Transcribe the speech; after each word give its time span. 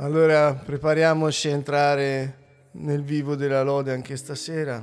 Allora 0.00 0.54
prepariamoci 0.54 1.48
a 1.48 1.54
entrare 1.54 2.36
nel 2.74 3.02
vivo 3.02 3.34
della 3.34 3.64
lode 3.64 3.90
anche 3.90 4.16
stasera 4.16 4.80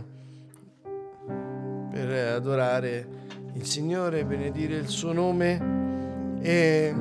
per 1.90 2.34
adorare 2.36 3.07
il 3.54 3.65
Signore, 3.65 4.25
benedire 4.25 4.75
il 4.75 4.89
suo 4.89 5.13
nome 5.13 6.39
e 6.41 6.93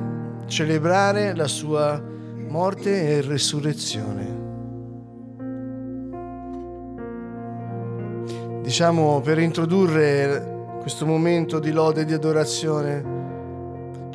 celebrare 0.45 1.35
la 1.35 1.47
sua 1.49 2.01
morte 2.47 3.17
e 3.17 3.21
resurrezione. 3.21 4.43
Diciamo 8.61 9.19
per 9.19 9.39
introdurre 9.39 10.77
questo 10.79 11.05
momento 11.05 11.59
di 11.59 11.73
lode 11.73 12.01
e 12.01 12.05
di 12.05 12.13
adorazione, 12.13 13.14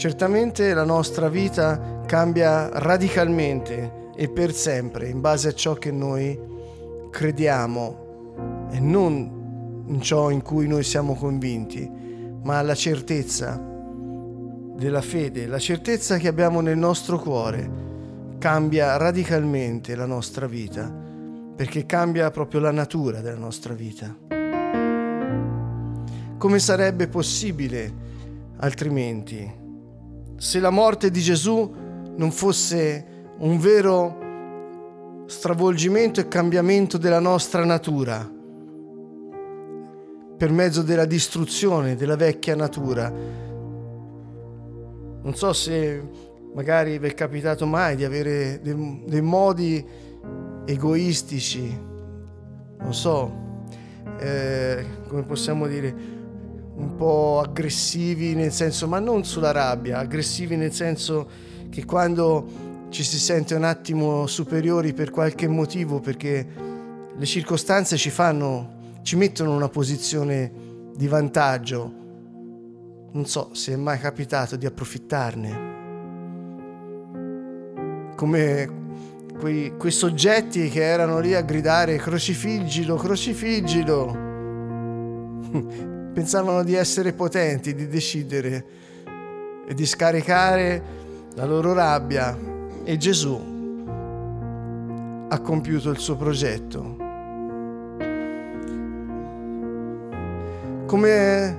certamente 0.01 0.73
la 0.73 0.85
nostra 0.85 1.29
vita 1.29 2.01
cambia 2.07 2.71
radicalmente 2.71 4.09
e 4.17 4.31
per 4.31 4.51
sempre 4.51 5.09
in 5.09 5.21
base 5.21 5.49
a 5.49 5.53
ciò 5.53 5.75
che 5.75 5.91
noi 5.91 6.41
crediamo 7.11 8.69
e 8.71 8.81
non 8.81 9.85
in 9.89 10.01
ciò 10.01 10.31
in 10.31 10.41
cui 10.41 10.67
noi 10.67 10.85
siamo 10.85 11.15
convinti, 11.15 11.87
ma 12.43 12.57
alla 12.57 12.75
certezza 12.75 13.63
della 14.75 15.03
fede, 15.03 15.47
la 15.47 15.59
certezza 15.59 16.17
che 16.17 16.29
abbiamo 16.29 16.63
nel 16.63 16.79
nostro 16.79 17.19
cuore 17.19 17.71
cambia 18.39 18.97
radicalmente 18.97 19.95
la 19.95 20.07
nostra 20.07 20.47
vita, 20.47 20.91
perché 21.55 21.85
cambia 21.85 22.31
proprio 22.31 22.61
la 22.61 22.71
natura 22.73 23.21
della 23.21 23.37
nostra 23.37 23.75
vita. 23.75 24.17
Come 26.39 26.59
sarebbe 26.59 27.07
possibile 27.07 27.93
altrimenti? 28.61 29.60
Se 30.41 30.59
la 30.59 30.71
morte 30.71 31.11
di 31.11 31.21
Gesù 31.21 31.71
non 32.17 32.31
fosse 32.31 33.05
un 33.41 33.59
vero 33.59 35.27
stravolgimento 35.27 36.19
e 36.19 36.29
cambiamento 36.29 36.97
della 36.97 37.19
nostra 37.19 37.63
natura 37.67 38.27
per 40.39 40.51
mezzo 40.51 40.81
della 40.81 41.05
distruzione 41.05 41.95
della 41.95 42.17
vecchia 42.17 42.57
natura. 42.57 43.11
Non 45.23 45.33
so 45.35 45.53
se 45.53 46.09
magari 46.55 46.99
vi 46.99 47.09
è 47.09 47.13
capitato 47.13 47.67
mai 47.67 47.97
di 47.97 48.05
avere 48.05 48.61
dei, 48.63 49.05
dei 49.07 49.21
modi 49.21 49.87
egoistici, 50.65 51.79
non 52.79 52.95
so, 52.95 53.31
eh, 54.19 54.87
come 55.07 55.23
possiamo 55.23 55.67
dire, 55.67 56.20
un 56.81 56.97
po' 56.97 57.43
aggressivi 57.45 58.35
nel 58.35 58.53
senso, 58.53 58.89
ma 58.89 58.99
non 58.99 59.25
sulla 59.25 59.53
rabbia, 59.53 59.99
aggressivi 59.99 60.57
nel 60.57 60.73
senso 60.73 61.29
che 61.69 61.85
quando 61.85 62.89
ci 62.89 63.05
si 63.05 63.19
sente 63.19 63.55
un 63.55 63.65
attimo 63.65 64.27
superiori 64.27 64.95
per 64.95 65.11
qualche 65.11 65.47
motivo, 65.47 66.01
perché 66.01 66.47
le 67.15 67.27
circostanze 67.27 67.99
ci 67.99 68.09
fanno, 68.09 68.99
ci 69.03 69.17
mettono 69.17 69.51
in 69.51 69.57
una 69.57 69.69
posizione 69.69 70.51
di 70.97 71.07
vantaggio, 71.07 71.93
non 73.13 73.27
so 73.27 73.51
se 73.53 73.75
è 73.75 73.77
mai 73.77 73.99
capitato 73.99 74.57
di 74.57 74.65
approfittarne. 74.65 75.69
Come 78.17 78.79
quei, 79.39 79.77
quei 79.77 79.93
soggetti 79.93 80.71
che 80.71 80.83
erano 80.83 81.21
lì 81.21 81.35
a 81.35 81.43
gridare 81.43 81.97
crocifiggilo, 81.97 82.97
crocifiggilo. 82.97 84.29
Pensavano 86.13 86.63
di 86.63 86.75
essere 86.75 87.13
potenti, 87.13 87.75
di 87.75 87.87
decidere 87.87 88.65
e 89.67 89.75
di 89.75 89.87
scaricare 89.87 90.83
la 91.35 91.45
loro 91.45 91.73
rabbia 91.73 92.37
e 92.83 92.97
Gesù 92.97 93.59
ha 95.29 95.41
compiuto 95.41 95.91
il 95.91 95.99
suo 95.99 96.17
progetto. 96.17 96.97
Come, 100.87 101.59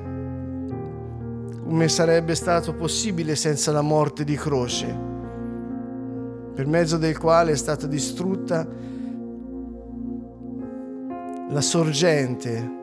come 1.63 1.87
sarebbe 1.87 2.35
stato 2.35 2.73
possibile 2.73 3.35
senza 3.37 3.71
la 3.71 3.81
morte 3.81 4.25
di 4.25 4.35
croce, 4.35 4.93
per 6.53 6.67
mezzo 6.67 6.97
del 6.97 7.17
quale 7.17 7.53
è 7.53 7.55
stata 7.55 7.87
distrutta 7.87 8.67
la 11.49 11.61
sorgente. 11.61 12.79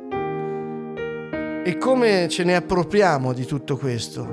E 1.68 1.76
come 1.76 2.28
ce 2.30 2.44
ne 2.44 2.56
appropriamo 2.56 3.34
di 3.34 3.44
tutto 3.44 3.76
questo? 3.76 4.26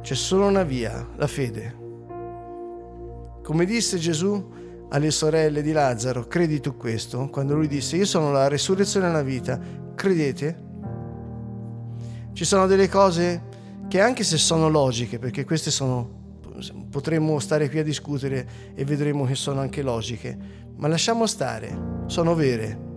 C'è 0.00 0.14
solo 0.14 0.46
una 0.46 0.62
via, 0.62 1.06
la 1.16 1.26
fede. 1.26 1.76
Come 3.42 3.66
disse 3.66 3.98
Gesù 3.98 4.52
alle 4.88 5.10
sorelle 5.10 5.60
di 5.60 5.72
Lazzaro, 5.72 6.26
credi 6.28 6.60
tu 6.60 6.78
questo? 6.78 7.28
Quando 7.28 7.54
lui 7.54 7.68
disse, 7.68 7.96
io 7.96 8.06
sono 8.06 8.32
la 8.32 8.48
resurrezione 8.48 9.08
e 9.08 9.12
la 9.12 9.22
vita, 9.22 9.60
credete? 9.94 10.62
Ci 12.32 12.46
sono 12.46 12.66
delle 12.66 12.88
cose 12.88 13.42
che 13.86 14.00
anche 14.00 14.24
se 14.24 14.38
sono 14.38 14.70
logiche, 14.70 15.18
perché 15.18 15.44
queste 15.44 15.70
sono, 15.70 16.08
potremmo 16.88 17.38
stare 17.38 17.68
qui 17.68 17.80
a 17.80 17.84
discutere 17.84 18.72
e 18.74 18.82
vedremo 18.86 19.26
che 19.26 19.34
sono 19.34 19.60
anche 19.60 19.82
logiche, 19.82 20.38
ma 20.76 20.88
lasciamo 20.88 21.26
stare, 21.26 22.04
sono 22.06 22.34
vere. 22.34 22.88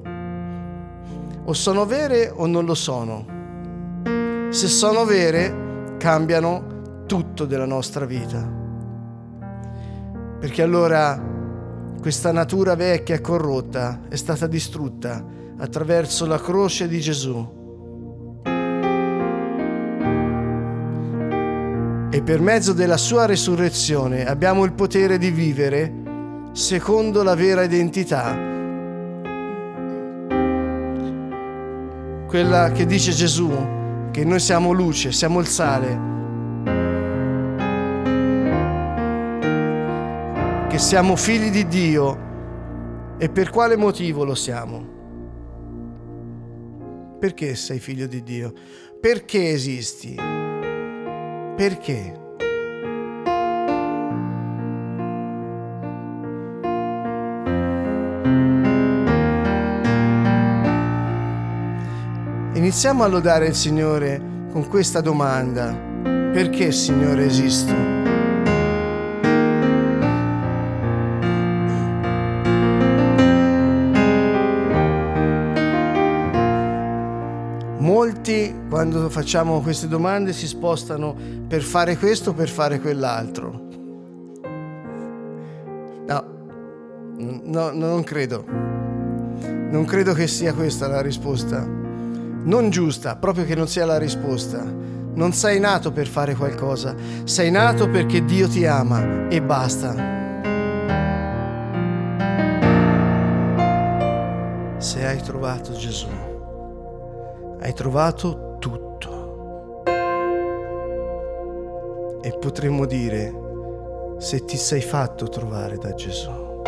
O 1.45 1.53
sono 1.53 1.85
vere 1.85 2.31
o 2.33 2.45
non 2.47 2.63
lo 2.65 2.73
sono. 2.73 3.25
Se 4.49 4.67
sono 4.67 5.03
vere, 5.03 5.95
cambiano 5.97 7.03
tutto 7.05 7.45
della 7.45 7.65
nostra 7.65 8.05
vita. 8.05 8.49
Perché 10.39 10.61
allora 10.61 11.21
questa 11.99 12.31
natura 12.31 12.75
vecchia 12.75 13.15
e 13.15 13.21
corrotta 13.21 14.01
è 14.09 14.15
stata 14.15 14.47
distrutta 14.47 15.25
attraverso 15.57 16.25
la 16.25 16.39
croce 16.39 16.87
di 16.87 16.99
Gesù. 16.99 17.61
E 22.11 22.21
per 22.21 22.41
mezzo 22.41 22.73
della 22.73 22.97
sua 22.97 23.25
resurrezione 23.25 24.25
abbiamo 24.25 24.63
il 24.65 24.73
potere 24.73 25.17
di 25.17 25.31
vivere 25.31 25.93
secondo 26.51 27.23
la 27.23 27.35
vera 27.35 27.63
identità. 27.63 28.52
Quella 32.33 32.71
che 32.71 32.87
dice 32.87 33.11
Gesù, 33.11 33.47
che 34.09 34.25
noi 34.25 34.39
siamo 34.39 34.71
luce, 34.71 35.11
siamo 35.11 35.39
il 35.39 35.45
sale, 35.45 35.99
che 40.67 40.79
siamo 40.79 41.15
figli 41.15 41.51
di 41.51 41.67
Dio 41.67 42.17
e 43.19 43.29
per 43.29 43.51
quale 43.51 43.75
motivo 43.75 44.23
lo 44.23 44.33
siamo? 44.33 44.83
Perché 47.19 47.53
sei 47.53 47.77
figlio 47.77 48.07
di 48.07 48.23
Dio? 48.23 48.51
Perché 48.99 49.51
esisti? 49.51 50.15
Perché? 51.55 52.22
Iniziamo 62.63 63.03
a 63.03 63.07
lodare 63.07 63.47
il 63.47 63.55
Signore 63.55 64.47
con 64.49 64.69
questa 64.69 65.01
domanda. 65.01 65.73
Perché 65.73 66.71
Signore 66.71 67.25
esisto? 67.25 67.73
Molti 77.79 78.55
quando 78.69 79.09
facciamo 79.09 79.59
queste 79.59 79.89
domande 79.89 80.31
si 80.31 80.47
spostano 80.47 81.13
per 81.45 81.61
fare 81.61 81.97
questo 81.97 82.29
o 82.29 82.33
per 82.33 82.47
fare 82.47 82.79
quell'altro. 82.79 83.67
No, 86.07 86.25
no, 87.17 87.71
non 87.71 88.03
credo. 88.03 88.45
Non 88.47 89.83
credo 89.83 90.13
che 90.13 90.27
sia 90.27 90.53
questa 90.53 90.87
la 90.87 91.01
risposta. 91.01 91.82
Non 92.43 92.69
giusta, 92.69 93.15
proprio 93.15 93.45
che 93.45 93.55
non 93.55 93.67
sia 93.67 93.85
la 93.85 93.97
risposta. 93.97 94.63
Non 94.63 95.31
sei 95.33 95.59
nato 95.59 95.91
per 95.91 96.07
fare 96.07 96.35
qualcosa, 96.35 96.95
sei 97.23 97.51
nato 97.51 97.89
perché 97.89 98.25
Dio 98.25 98.47
ti 98.47 98.65
ama 98.65 99.27
e 99.27 99.41
basta. 99.41 100.11
Se 104.77 105.05
hai 105.05 105.21
trovato 105.21 105.73
Gesù 105.73 106.31
hai 107.63 107.73
trovato 107.73 108.57
tutto. 108.59 109.81
E 112.21 112.37
potremmo 112.37 112.85
dire 112.85 113.33
se 114.17 114.43
ti 114.43 114.57
sei 114.57 114.81
fatto 114.81 115.29
trovare 115.29 115.77
da 115.77 115.93
Gesù. 115.93 116.61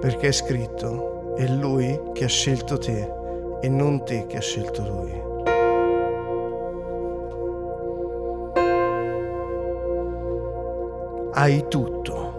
Perché 0.00 0.28
è 0.28 0.32
scritto, 0.32 1.34
è 1.36 1.46
Lui 1.48 2.00
che 2.14 2.24
ha 2.24 2.28
scelto 2.28 2.78
te 2.78 3.20
e 3.62 3.68
non 3.68 4.04
te 4.04 4.26
che 4.26 4.38
ha 4.38 4.40
scelto 4.40 4.82
lui. 4.82 5.22
Hai 11.34 11.64
tutto. 11.68 12.34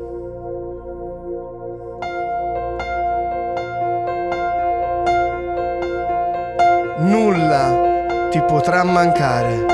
Nulla 7.00 8.28
ti 8.30 8.42
potrà 8.42 8.84
mancare. 8.84 9.73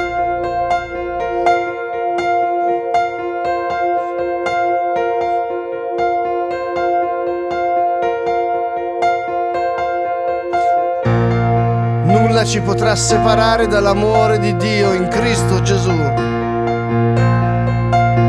Nulla 12.39 12.51
ci 12.51 12.62
potrà 12.62 12.95
separare 12.95 13.68
dall'amore 13.68 14.39
di 14.39 14.56
Dio 14.56 14.94
in 14.94 15.09
Cristo 15.09 15.62
Gesù. 15.62 15.91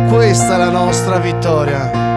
Questa 0.09 0.55
è 0.55 0.59
la 0.59 0.71
nostra 0.71 1.19
vittoria. 1.19 2.10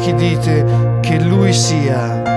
Chi 0.00 0.14
dite 0.14 0.98
che 1.00 1.20
lui 1.20 1.52
sia 1.52 2.30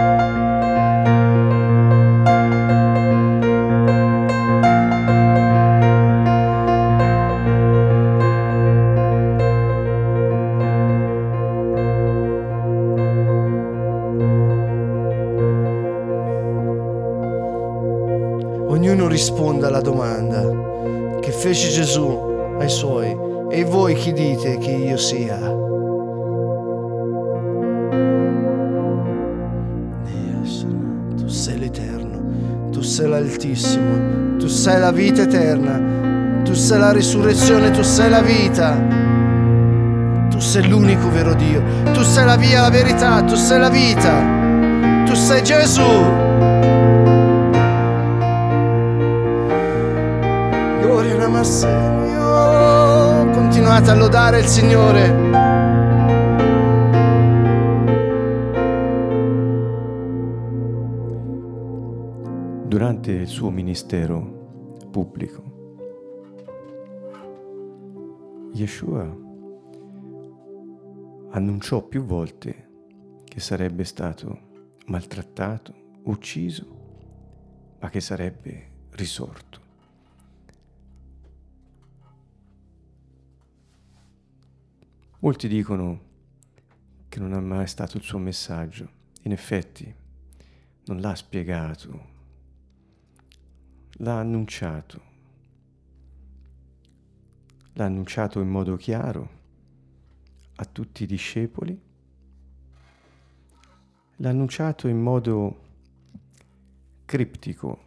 risponda 19.24 19.68
alla 19.68 19.80
domanda 19.80 21.19
che 21.21 21.31
fece 21.31 21.69
Gesù 21.69 22.57
ai 22.59 22.69
suoi. 22.69 23.16
E 23.50 23.63
voi 23.63 23.94
chi 23.94 24.12
dite 24.12 24.57
che 24.57 24.71
io 24.71 24.98
sia? 24.98 25.62
Sei 32.94 33.10
l'Altissimo, 33.10 34.38
tu 34.38 34.45
sei 34.45 34.80
la 34.80 34.92
vita 34.92 35.24
eterna, 35.24 36.44
tu 36.44 36.54
sei 36.54 36.78
la 36.78 36.92
risurrezione, 36.92 37.72
tu 37.72 37.81
sei 37.81 38.07
la 38.07 38.22
vita. 38.22 38.78
Tu 40.30 40.40
sei 40.40 40.69
l'unico 40.69 41.10
vero 41.10 41.34
Dio, 41.34 41.63
tu 41.92 42.04
sei 42.04 42.24
la 42.24 42.36
via, 42.36 42.62
la 42.62 42.69
verità, 42.69 43.24
tu 43.24 43.34
sei 43.34 43.60
la 43.60 43.69
vita, 43.69 44.13
tu 45.06 45.16
sei 45.16 45.42
Gesù. 45.42 45.81
Signore. 51.44 53.31
Continuate 53.31 53.90
a 53.90 53.95
lodare 53.95 54.40
il 54.40 54.45
Signore. 54.45 55.23
Durante 62.74 63.12
il 63.12 63.28
suo 63.28 63.52
ministero 63.52 64.80
pubblico, 64.90 65.44
Yeshua 68.52 69.04
annunciò 71.34 71.84
più 71.84 72.04
volte 72.04 72.70
che 73.25 73.40
sarebbe 73.40 73.84
stato 73.84 74.72
maltrattato, 74.88 76.00
ucciso, 76.06 77.75
ma 77.80 77.92
che 77.92 78.00
sarebbe 78.00 78.88
risorto. 78.94 79.62
Molti 85.19 85.48
dicono 85.48 86.02
che 87.08 87.19
non 87.19 87.36
è 87.36 87.40
mai 87.40 87.68
stato 87.68 87.98
il 87.98 88.04
suo 88.04 88.18
messaggio. 88.18 88.90
In 89.22 89.31
effetti, 89.31 89.94
non 90.86 91.00
l'ha 91.02 91.14
spiegato, 91.14 92.12
l'ha 93.98 94.19
annunciato. 94.19 95.12
L'ha 97.74 97.86
annunciato 97.86 98.40
in 98.40 98.50
modo 98.50 98.75
chiaro 98.75 99.42
a 100.56 100.66
tutti 100.66 101.04
i 101.04 101.07
discepoli. 101.07 101.80
L'ha 104.18 104.30
annunciato 104.30 104.88
in 104.88 105.01
modo 105.01 105.62
criptico, 107.06 107.86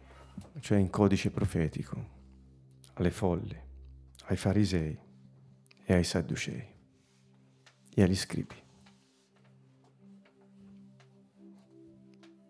cioè 0.59 0.77
in 0.77 0.89
codice 0.89 1.31
profetico, 1.31 2.15
alle 2.93 3.11
folle, 3.11 3.65
ai 4.25 4.37
farisei 4.37 4.97
e 5.83 5.93
ai 5.93 6.03
sadducei 6.03 6.75
e 7.93 8.03
agli 8.03 8.15
scribi. 8.15 8.55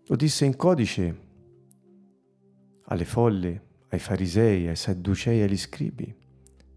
Lo 0.09 0.15
disse 0.15 0.45
in 0.45 0.55
codice 0.55 1.26
alle 2.89 3.05
folle, 3.05 3.63
ai 3.89 3.99
farisei, 3.99 4.67
ai 4.67 4.75
sadducei 4.75 5.39
e 5.39 5.43
agli 5.43 5.57
scribi, 5.57 6.15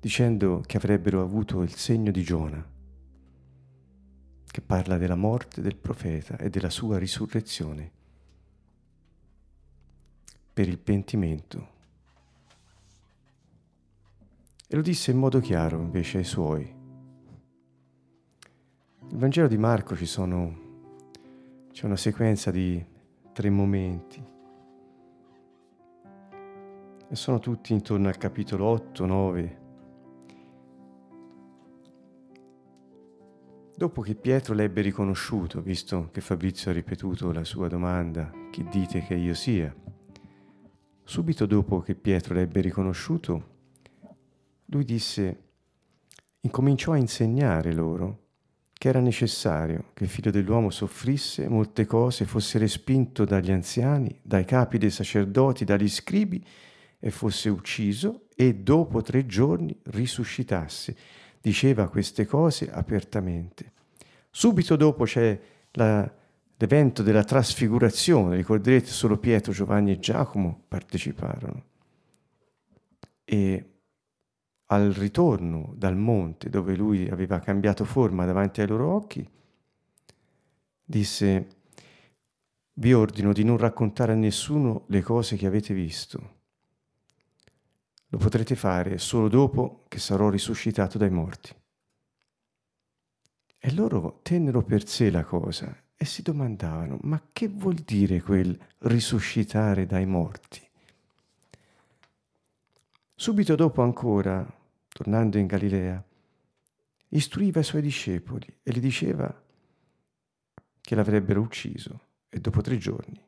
dicendo 0.00 0.62
che 0.64 0.76
avrebbero 0.76 1.22
avuto 1.22 1.62
il 1.62 1.74
segno 1.74 2.10
di 2.10 2.22
Giona, 2.22 2.64
che 4.46 4.60
parla 4.60 4.96
della 4.96 5.14
morte 5.14 5.60
del 5.60 5.76
profeta 5.76 6.36
e 6.36 6.50
della 6.50 6.70
sua 6.70 6.98
risurrezione 6.98 7.90
per 10.52 10.68
il 10.68 10.78
pentimento. 10.78 11.78
E 14.66 14.76
lo 14.76 14.82
disse 14.82 15.10
in 15.10 15.18
modo 15.18 15.40
chiaro 15.40 15.80
invece 15.80 16.18
ai 16.18 16.24
suoi, 16.24 16.78
nel 19.02 19.18
Vangelo 19.18 19.48
di 19.48 19.58
Marco 19.58 19.96
ci 19.96 20.06
sono, 20.06 20.68
c'è 21.72 21.84
una 21.86 21.96
sequenza 21.96 22.50
di 22.50 22.84
tre 23.32 23.50
momenti 23.50 24.38
e 27.12 27.16
sono 27.16 27.40
tutti 27.40 27.72
intorno 27.72 28.06
al 28.06 28.16
capitolo 28.16 28.66
8, 28.66 29.04
9. 29.04 29.58
Dopo 33.74 34.00
che 34.00 34.14
Pietro 34.14 34.54
l'ebbe 34.54 34.80
riconosciuto, 34.80 35.60
visto 35.60 36.10
che 36.12 36.20
Fabrizio 36.20 36.70
ha 36.70 36.74
ripetuto 36.74 37.32
la 37.32 37.42
sua 37.42 37.66
domanda, 37.66 38.30
chi 38.52 38.64
dite 38.70 39.02
che 39.02 39.14
io 39.14 39.34
sia? 39.34 39.74
Subito 41.02 41.46
dopo 41.46 41.80
che 41.80 41.96
Pietro 41.96 42.34
l'ebbe 42.34 42.60
riconosciuto, 42.60 43.48
lui 44.66 44.84
disse, 44.84 45.42
incominciò 46.42 46.92
a 46.92 46.98
insegnare 46.98 47.72
loro 47.72 48.18
che 48.72 48.88
era 48.88 49.00
necessario 49.00 49.86
che 49.94 50.04
il 50.04 50.10
figlio 50.10 50.30
dell'uomo 50.30 50.70
soffrisse 50.70 51.48
molte 51.48 51.86
cose, 51.86 52.24
fosse 52.24 52.58
respinto 52.58 53.24
dagli 53.24 53.50
anziani, 53.50 54.16
dai 54.22 54.44
capi 54.44 54.78
dei 54.78 54.90
sacerdoti, 54.90 55.64
dagli 55.64 55.88
scribi 55.88 56.44
e 57.00 57.10
fosse 57.10 57.48
ucciso 57.48 58.26
e 58.36 58.54
dopo 58.54 59.02
tre 59.02 59.26
giorni 59.26 59.76
risuscitasse. 59.84 60.96
Diceva 61.40 61.88
queste 61.88 62.26
cose 62.26 62.70
apertamente. 62.70 63.72
Subito 64.30 64.76
dopo 64.76 65.04
c'è 65.04 65.40
la, 65.72 66.08
l'evento 66.56 67.02
della 67.02 67.24
trasfigurazione, 67.24 68.36
ricorderete 68.36 68.90
solo 68.90 69.16
Pietro, 69.16 69.52
Giovanni 69.52 69.92
e 69.92 69.98
Giacomo 69.98 70.62
parteciparono. 70.68 71.64
E 73.24 73.64
al 74.66 74.90
ritorno 74.92 75.72
dal 75.76 75.96
monte 75.96 76.48
dove 76.48 76.76
lui 76.76 77.08
aveva 77.08 77.40
cambiato 77.40 77.84
forma 77.84 78.24
davanti 78.26 78.60
ai 78.60 78.68
loro 78.68 78.92
occhi, 78.94 79.26
disse, 80.84 81.48
vi 82.74 82.92
ordino 82.92 83.32
di 83.32 83.42
non 83.42 83.56
raccontare 83.56 84.12
a 84.12 84.16
nessuno 84.16 84.84
le 84.88 85.00
cose 85.00 85.36
che 85.36 85.46
avete 85.46 85.74
visto. 85.74 86.38
Lo 88.12 88.18
potrete 88.18 88.56
fare 88.56 88.98
solo 88.98 89.28
dopo 89.28 89.84
che 89.86 90.00
sarò 90.00 90.30
risuscitato 90.30 90.98
dai 90.98 91.10
morti. 91.10 91.54
E 93.56 93.72
loro 93.72 94.18
tennero 94.22 94.62
per 94.62 94.86
sé 94.86 95.10
la 95.10 95.22
cosa 95.22 95.76
e 95.96 96.04
si 96.04 96.22
domandavano, 96.22 96.98
ma 97.02 97.22
che 97.32 97.46
vuol 97.46 97.74
dire 97.74 98.20
quel 98.20 98.58
risuscitare 98.78 99.86
dai 99.86 100.06
morti? 100.06 100.60
Subito 103.14 103.54
dopo 103.54 103.82
ancora 103.82 104.44
tornando 104.88 105.38
in 105.38 105.46
Galilea, 105.46 106.02
istruiva 107.10 107.60
i 107.60 107.64
suoi 107.64 107.82
discepoli 107.82 108.46
e 108.62 108.72
gli 108.72 108.80
diceva, 108.80 109.42
che 110.80 110.94
l'avrebbero 110.96 111.40
ucciso 111.40 112.00
e 112.28 112.40
dopo 112.40 112.60
tre 112.60 112.76
giorni 112.76 113.22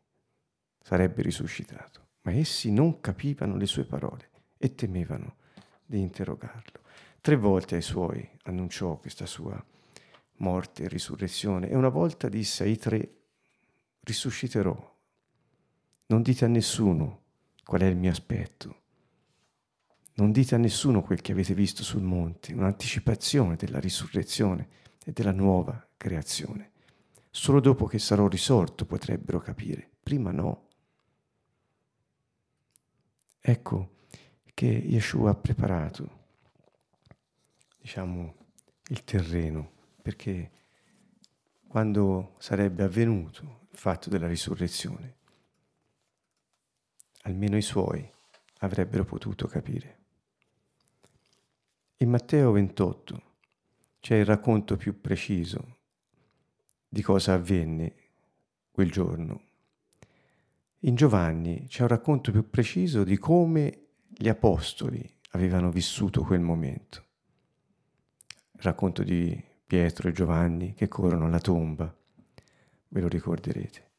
sarebbe 0.81 1.23
risuscitato. 1.23 2.01
Ma 2.23 2.33
essi 2.33 2.73
non 2.73 3.01
capivano 3.01 3.57
le 3.57 3.67
sue 3.67 3.85
parole 3.85 4.31
e 4.63 4.77
temevano 4.77 5.39
di 5.85 5.99
interrogarlo. 5.99 6.83
Tre 7.21 7.35
volte 7.35 7.75
ai 7.75 7.83
suoi 7.83 8.29
annunciò 8.45 8.97
questa 8.97 9.27
sua 9.27 9.61
morte 10.37 10.85
e 10.85 10.89
risurrezione 10.89 11.69
e 11.69 11.75
una 11.75 11.89
volta 11.89 12.29
disse 12.29 12.63
ai 12.63 12.77
tre, 12.77 13.15
risusciterò. 14.03 14.97
Non 16.07 16.23
dite 16.23 16.45
a 16.45 16.49
nessuno 16.49 17.23
qual 17.65 17.81
è 17.81 17.87
il 17.87 17.97
mio 17.97 18.13
aspetto. 18.13 18.83
Non 20.15 20.31
dite 20.31 20.55
a 20.55 20.59
nessuno 20.59 21.03
quel 21.03 21.23
che 21.23 21.33
avete 21.33 21.55
visto 21.55 21.83
sul 21.83 22.03
monte, 22.03 22.53
un'anticipazione 22.53 23.57
della 23.57 23.81
risurrezione 23.81 24.69
e 25.05 25.11
della 25.11 25.33
nuova 25.33 25.85
creazione. 25.97 26.71
Solo 27.31 27.59
dopo 27.59 27.87
che 27.87 27.99
sarò 27.99 28.29
risorto 28.29 28.87
potrebbero 28.87 29.41
capire, 29.41 29.91
prima 30.01 30.31
no. 30.31 30.69
Ecco 33.41 33.93
che 34.55 34.67
Yeshua 34.67 35.31
ha 35.31 35.35
preparato, 35.35 36.21
diciamo, 37.79 38.35
il 38.89 39.05
terreno 39.05 39.71
perché 40.03 40.51
quando 41.67 42.35
sarebbe 42.39 42.83
avvenuto 42.83 43.61
il 43.71 43.79
fatto 43.79 44.11
della 44.11 44.27
risurrezione, 44.27 45.17
almeno 47.23 47.57
i 47.57 47.63
suoi 47.63 48.07
avrebbero 48.59 49.05
potuto 49.05 49.47
capire. 49.47 50.01
In 51.99 52.11
Matteo 52.11 52.51
28 52.51 53.23
c'è 54.01 54.17
il 54.17 54.25
racconto 54.25 54.77
più 54.77 55.01
preciso 55.01 55.79
di 56.89 57.01
cosa 57.01 57.35
avvenne 57.35 57.95
quel 58.71 58.91
giorno. 58.91 59.43
In 60.81 60.95
Giovanni 60.97 61.67
c'è 61.69 61.83
un 61.83 61.89
racconto 61.89 62.33
più 62.33 62.51
preciso 62.51 63.05
di 63.05 63.17
come 63.17 63.82
gli 64.15 64.29
apostoli 64.29 65.03
avevano 65.31 65.71
vissuto 65.71 66.23
quel 66.23 66.41
momento. 66.41 67.05
Il 68.53 68.63
racconto 68.63 69.03
di 69.03 69.43
Pietro 69.67 70.09
e 70.09 70.13
Giovanni 70.13 70.75
che 70.75 70.89
corrono 70.89 71.27
alla 71.27 71.41
tomba, 71.41 71.95
ve 72.89 73.01
lo 73.01 73.09
ricorderete. 73.09 73.91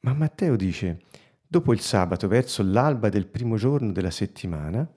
Ma 0.00 0.14
Matteo 0.14 0.54
dice, 0.56 1.02
dopo 1.46 1.72
il 1.72 1.80
sabato, 1.80 2.28
verso 2.28 2.62
l'alba 2.62 3.08
del 3.08 3.26
primo 3.26 3.56
giorno 3.56 3.90
della 3.90 4.12
settimana, 4.12 4.88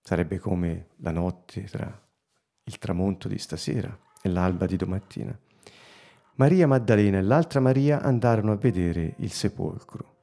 sarebbe 0.00 0.38
come 0.38 0.88
la 0.96 1.10
notte 1.10 1.64
tra 1.64 2.02
il 2.66 2.78
tramonto 2.78 3.26
di 3.26 3.38
stasera 3.38 3.98
e 4.22 4.28
l'alba 4.28 4.66
di 4.66 4.76
domattina, 4.76 5.36
Maria 6.36 6.66
Maddalena 6.66 7.18
e 7.18 7.22
l'altra 7.22 7.60
Maria 7.60 8.00
andarono 8.00 8.52
a 8.52 8.56
vedere 8.56 9.14
il 9.18 9.30
sepolcro. 9.30 10.13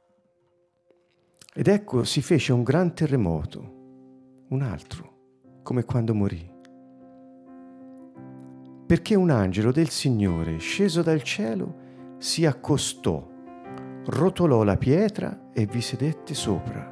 Ed 1.54 1.68
ecco 1.68 2.06
si 2.06 2.22
fece 2.22 2.54
un 2.54 2.64
gran 2.64 2.94
terremoto, 2.96 4.46
un 4.48 4.62
altro, 4.62 5.60
come 5.64 5.84
quando 5.84 6.16
morì. 6.16 6.50
Perché 8.88 9.16
un 9.16 9.30
angelo 9.30 9.74
del 9.74 9.90
Signore, 9.90 10.60
sceso 10.60 11.02
dal 11.02 11.22
cielo, 11.24 12.16
si 12.20 12.46
accostò, 12.46 13.28
rotolò 14.06 14.64
la 14.64 14.78
pietra 14.78 15.50
e 15.52 15.66
vi 15.66 15.82
sedette 15.82 16.34
sopra. 16.34 16.90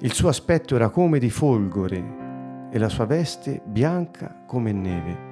Il 0.00 0.12
suo 0.14 0.30
aspetto 0.30 0.74
era 0.74 0.88
come 0.88 1.18
di 1.18 1.28
folgore 1.28 2.70
e 2.70 2.78
la 2.78 2.88
sua 2.88 3.04
veste 3.04 3.60
bianca 3.66 4.44
come 4.46 4.72
neve. 4.72 5.30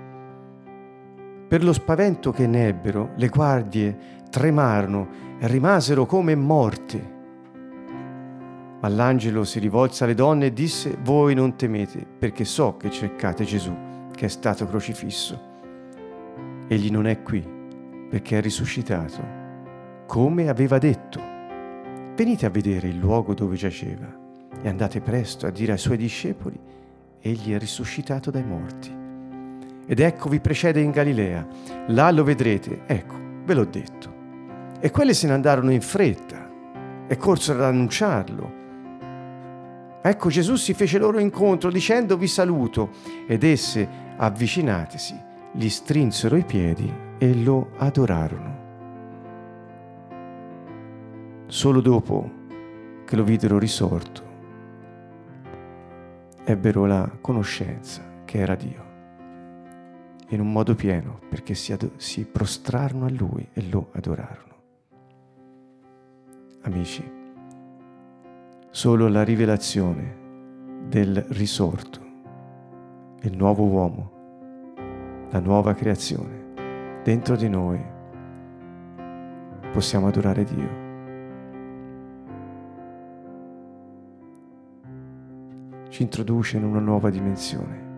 Per 1.49 1.64
lo 1.64 1.73
spavento 1.73 2.31
che 2.33 2.47
ne 2.47 2.69
ebbero, 2.69 3.12
le 3.17 3.29
guardie 3.29 4.20
tremarono 4.31 5.09
e 5.39 5.47
rimasero 5.47 6.07
come 6.07 6.35
morte. 6.35 7.19
Ma 8.81 8.89
l'angelo 8.89 9.45
si 9.45 9.59
rivolse 9.59 10.05
alle 10.05 10.15
donne 10.15 10.47
e 10.47 10.53
disse, 10.53 10.97
voi 11.03 11.35
non 11.35 11.57
temete, 11.57 12.07
perché 12.19 12.45
so 12.45 12.77
che 12.77 12.91
cercate 12.91 13.45
Gesù, 13.45 13.77
che 14.15 14.27
è 14.27 14.29
stato 14.29 14.67
crocifisso. 14.67 15.49
Egli 16.67 16.91
non 16.91 17.07
è 17.07 17.23
qui, 17.23 17.47
perché 18.09 18.39
è 18.39 18.41
risuscitato, 18.41 19.23
come 20.07 20.49
aveva 20.49 20.79
detto. 20.79 21.21
Venite 22.17 22.47
a 22.47 22.51
vedere 22.51 22.89
il 22.89 22.97
luogo 22.97 23.35
dove 23.35 23.57
giaceva 23.57 24.19
e 24.63 24.69
andate 24.69 25.01
presto 25.01 25.47
a 25.47 25.51
dire 25.51 25.73
ai 25.73 25.79
suoi 25.79 25.97
discepoli, 25.97 26.59
egli 27.21 27.53
è 27.53 27.59
risuscitato 27.59 28.31
dai 28.31 28.45
morti 28.45 29.01
ed 29.91 29.99
ecco 29.99 30.29
vi 30.29 30.39
precede 30.39 30.81
in 30.81 30.93
Galilea. 30.93 31.45
Là 31.89 32.13
lo 32.13 32.23
vedrete, 32.23 32.83
ecco, 32.87 33.17
ve 33.45 33.55
l'ho 33.55 33.65
detto. 33.65 34.10
E 34.81 34.91
quelle 34.91 35.13
se 35.13 35.27
ne 35.27 35.35
andarono 35.35 35.71
in 35.73 35.83
fretta 35.83 36.49
e 37.07 37.17
corsero 37.17 37.59
ad 37.59 37.67
annunciarlo. 37.67 38.59
Ecco 40.03 40.29
Gesù 40.31 40.55
si 40.57 40.73
fece 40.73 40.99
loro 40.99 41.19
incontro 41.19 41.71
dicendo 41.71 42.17
vi 42.17 42.27
saluto 42.27 42.91
ed 43.27 43.43
esse, 43.45 43.87
avvicinatesi, 44.17 45.21
gli 45.53 45.69
strinsero 45.69 46.37
i 46.37 46.45
piedi 46.45 46.91
e 47.19 47.35
lo 47.35 47.73
adorarono. 47.77 48.59
Solo 51.47 51.81
dopo 51.81 52.31
che 53.05 53.17
lo 53.17 53.25
videro 53.25 53.59
risorto, 53.59 54.23
ebbero 56.45 56.87
la 56.87 57.11
conoscenza 57.21 58.03
che 58.25 58.39
era 58.39 58.55
Dio 58.55 58.89
in 60.29 60.41
un 60.41 60.53
modo 60.53 60.75
pieno 60.75 61.19
perché 61.29 61.55
si, 61.55 61.73
ad- 61.73 61.97
si 61.97 62.25
prostrarono 62.25 63.07
a 63.07 63.11
Lui 63.11 63.47
e 63.53 63.69
lo 63.69 63.91
adorarono. 63.93 64.50
Amici, 66.62 67.02
solo 68.69 69.09
la 69.09 69.25
rivelazione 69.25 70.17
del 70.88 71.25
risorto, 71.31 72.00
il 73.23 73.35
nuovo 73.35 73.64
uomo, 73.64 74.11
la 75.31 75.40
nuova 75.40 75.73
creazione 75.73 77.00
dentro 77.02 77.35
di 77.37 77.49
noi, 77.49 77.83
possiamo 79.73 80.09
adorare 80.09 80.45
Dio. 80.45 80.69
Ci 85.88 86.02
introduce 86.02 86.59
in 86.59 86.64
una 86.64 86.81
nuova 86.81 87.09
dimensione. 87.09 87.88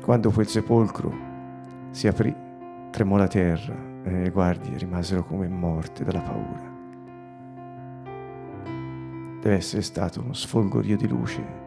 Quando 0.00 0.30
quel 0.30 0.46
sepolcro 0.46 1.12
si 1.90 2.06
aprì, 2.06 2.32
tremò 2.90 3.16
la 3.16 3.26
terra 3.26 3.93
le 4.10 4.30
guardie 4.30 4.76
rimasero 4.76 5.24
come 5.24 5.48
morte 5.48 6.04
dalla 6.04 6.20
paura. 6.20 6.72
Deve 9.40 9.56
essere 9.56 9.82
stato 9.82 10.20
uno 10.20 10.32
sfolgorio 10.32 10.96
di 10.96 11.08
luce 11.08 11.62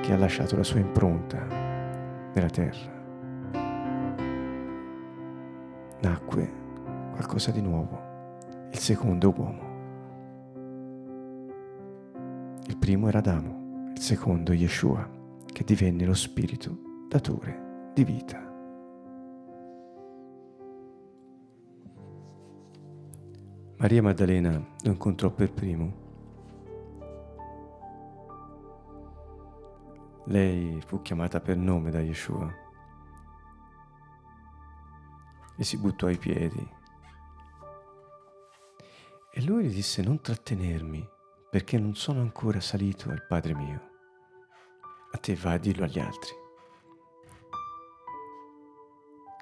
che 0.00 0.12
ha 0.12 0.16
lasciato 0.16 0.56
la 0.56 0.62
sua 0.62 0.80
impronta 0.80 1.46
nella 2.32 2.50
terra. 2.50 2.98
Nacque 6.00 6.52
qualcosa 7.12 7.50
di 7.50 7.60
nuovo, 7.60 8.36
il 8.70 8.78
secondo 8.78 9.32
uomo. 9.36 9.68
Il 12.66 12.76
primo 12.76 13.08
era 13.08 13.18
Adamo 13.18 13.60
secondo 14.00 14.54
Yeshua, 14.54 15.06
che 15.44 15.62
divenne 15.62 16.06
lo 16.06 16.14
spirito 16.14 17.04
datore 17.08 17.90
di 17.92 18.02
vita. 18.02 18.49
Maria 23.80 24.02
Maddalena 24.02 24.50
lo 24.50 24.90
incontrò 24.90 25.30
per 25.30 25.52
primo. 25.52 26.08
Lei 30.26 30.82
fu 30.84 31.00
chiamata 31.00 31.40
per 31.40 31.56
nome 31.56 31.90
da 31.90 32.00
Yeshua 32.00 32.54
e 35.56 35.64
si 35.64 35.78
buttò 35.78 36.08
ai 36.08 36.18
piedi. 36.18 36.68
E 39.32 39.42
lui 39.42 39.62
le 39.62 39.70
disse 39.70 40.02
non 40.02 40.20
trattenermi 40.20 41.08
perché 41.48 41.78
non 41.78 41.94
sono 41.94 42.20
ancora 42.20 42.60
salito 42.60 43.08
al 43.08 43.24
Padre 43.26 43.54
mio 43.54 43.88
a 45.12 45.16
te 45.16 45.34
va 45.34 45.52
a 45.52 45.58
dirlo 45.58 45.84
agli 45.84 45.98
altri. 45.98 46.32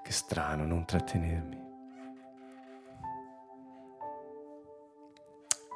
Che 0.00 0.12
strano 0.12 0.64
non 0.64 0.84
trattenermi. 0.86 1.67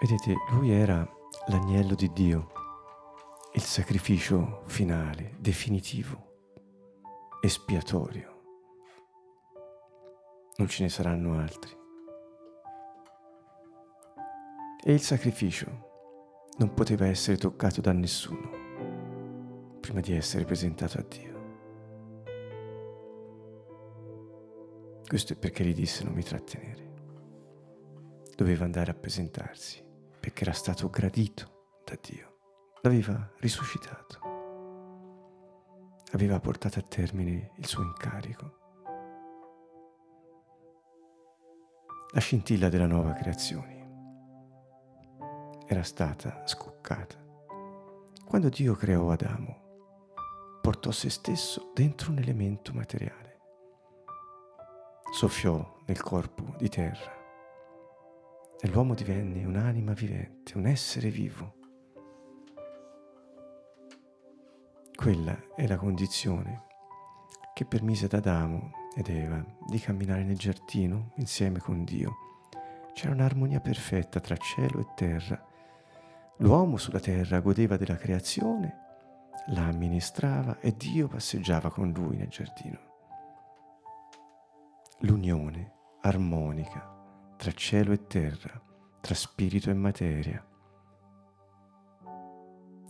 Vedete, 0.02 0.34
lui 0.50 0.72
era 0.72 1.08
l'agnello 1.46 1.94
di 1.94 2.12
Dio, 2.12 2.50
il 3.52 3.62
sacrificio 3.62 4.64
finale, 4.66 5.36
definitivo, 5.38 7.36
espiatorio. 7.40 8.40
Non 10.56 10.66
ce 10.66 10.82
ne 10.82 10.88
saranno 10.88 11.38
altri. 11.38 11.70
E 14.84 14.92
il 14.92 15.00
sacrificio 15.00 16.48
non 16.58 16.74
poteva 16.74 17.06
essere 17.06 17.36
toccato 17.36 17.80
da 17.80 17.92
nessuno 17.92 18.50
prima 19.78 20.00
di 20.00 20.16
essere 20.16 20.44
presentato 20.44 20.98
a 20.98 21.04
Dio. 21.08 21.40
Questo 25.06 25.34
è 25.34 25.36
perché 25.36 25.64
gli 25.64 25.74
disse 25.74 26.02
non 26.02 26.12
mi 26.12 26.24
trattenere. 26.24 26.90
Doveva 28.34 28.64
andare 28.64 28.90
a 28.90 28.94
presentarsi 28.94 29.90
perché 30.22 30.44
era 30.44 30.52
stato 30.52 30.88
gradito 30.88 31.80
da 31.84 31.98
Dio. 32.00 32.38
L'aveva 32.82 33.28
risuscitato. 33.38 34.20
Aveva 36.12 36.38
portato 36.38 36.78
a 36.78 36.82
termine 36.82 37.50
il 37.56 37.66
suo 37.66 37.82
incarico. 37.82 38.60
La 42.12 42.20
scintilla 42.20 42.68
della 42.68 42.86
nuova 42.86 43.14
creazione 43.14 43.80
era 45.66 45.82
stata 45.82 46.46
scoccata. 46.46 47.16
Quando 48.24 48.48
Dio 48.48 48.76
creò 48.76 49.10
Adamo, 49.10 50.60
portò 50.60 50.92
se 50.92 51.10
stesso 51.10 51.72
dentro 51.74 52.12
un 52.12 52.18
elemento 52.18 52.72
materiale. 52.72 53.40
Soffiò 55.10 55.78
nel 55.86 56.00
corpo 56.00 56.54
di 56.58 56.68
terra 56.68 57.21
e 58.62 58.68
l'uomo 58.68 58.94
divenne 58.94 59.44
un'anima 59.44 59.92
vivente, 59.92 60.56
un 60.56 60.66
essere 60.66 61.10
vivo. 61.10 61.56
Quella 64.94 65.36
è 65.56 65.66
la 65.66 65.76
condizione 65.76 66.66
che 67.52 67.66
permise 67.66 68.04
ad 68.04 68.12
Adamo 68.14 68.70
ed 68.94 69.08
Eva 69.08 69.44
di 69.66 69.78
camminare 69.80 70.22
nel 70.22 70.38
giardino 70.38 71.12
insieme 71.16 71.58
con 71.58 71.82
Dio. 71.82 72.14
C'era 72.94 73.12
un'armonia 73.12 73.60
perfetta 73.60 74.20
tra 74.20 74.36
cielo 74.36 74.80
e 74.80 74.86
terra 74.94 75.50
L'uomo 76.42 76.76
sulla 76.76 76.98
terra 76.98 77.38
godeva 77.38 77.76
della 77.76 77.94
creazione, 77.94 78.78
la 79.48 79.66
amministrava 79.66 80.58
e 80.58 80.74
Dio 80.76 81.06
passeggiava 81.06 81.70
con 81.70 81.92
lui 81.92 82.16
nel 82.16 82.28
giardino. 82.28 82.78
L'unione 85.00 85.72
armonica 86.00 87.01
tra 87.36 87.52
cielo 87.52 87.92
e 87.92 88.06
terra, 88.06 88.60
tra 89.00 89.14
spirito 89.14 89.70
e 89.70 89.74
materia. 89.74 90.46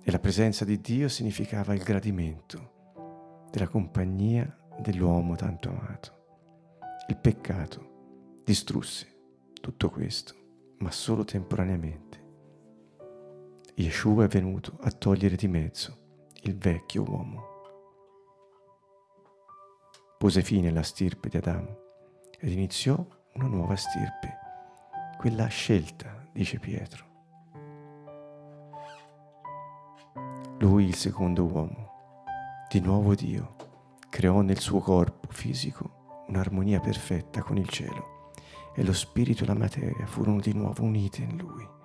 E 0.05 0.11
la 0.11 0.19
presenza 0.19 0.65
di 0.65 0.81
Dio 0.81 1.09
significava 1.09 1.75
il 1.75 1.83
gradimento 1.83 3.47
della 3.51 3.69
compagnia 3.69 4.59
dell'uomo 4.81 5.37
tanto 5.37 5.69
amato. 5.69 6.21
Il 7.09 7.17
peccato 7.19 8.41
distrusse 8.45 9.07
tutto 9.61 9.91
questo, 9.91 10.35
ma 10.79 10.91
solo 10.91 11.25
temporaneamente. 11.25 12.21
Yeshua 13.75 14.25
è 14.25 14.29
venuto 14.29 14.79
a 14.83 14.91
togliere 14.91 15.37
di 15.37 15.49
mezzo 15.49 16.31
il 16.43 16.57
vecchio 16.57 17.05
uomo. 17.09 17.51
Pose 20.19 20.43
fine 20.43 20.69
alla 20.69 20.83
stirpe 20.83 21.29
di 21.29 21.37
Adamo 21.37 21.79
ed 22.39 22.51
iniziò 22.51 23.05
una 23.35 23.47
nuova 23.47 23.77
stirpe, 23.77 24.39
quella 25.19 25.47
scelta, 25.47 26.27
dice 26.33 26.59
Pietro. 26.59 27.11
Lui, 30.59 30.87
il 30.87 30.95
secondo 30.95 31.45
uomo, 31.45 31.91
di 32.69 32.81
nuovo 32.81 33.15
Dio, 33.15 33.57
creò 34.09 34.41
nel 34.41 34.59
suo 34.59 34.81
corpo 34.81 35.29
fisico 35.31 36.25
un'armonia 36.29 36.81
perfetta 36.81 37.43
con 37.43 37.57
il 37.57 37.69
cielo 37.69 38.31
e 38.75 38.85
lo 38.85 38.93
spirito 38.93 39.45
e 39.45 39.47
la 39.47 39.55
materia 39.55 40.07
furono 40.07 40.41
di 40.41 40.53
nuovo 40.53 40.83
unite 40.83 41.23
in 41.23 41.37
lui. 41.37 41.81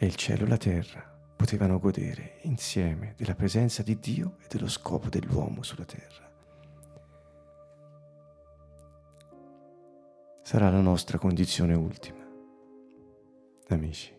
e 0.00 0.06
il 0.06 0.14
cielo 0.14 0.44
e 0.44 0.48
la 0.48 0.56
terra 0.56 1.02
potevano 1.36 1.78
godere 1.80 2.38
insieme 2.42 3.14
della 3.16 3.34
presenza 3.34 3.82
di 3.82 3.98
Dio 3.98 4.36
e 4.40 4.46
dello 4.48 4.68
scopo 4.68 5.08
dell'uomo 5.08 5.62
sulla 5.62 5.84
terra. 5.84 6.27
Sarà 10.48 10.70
la 10.70 10.80
nostra 10.80 11.18
condizione 11.18 11.74
ultima. 11.74 12.26
Amici, 13.68 14.18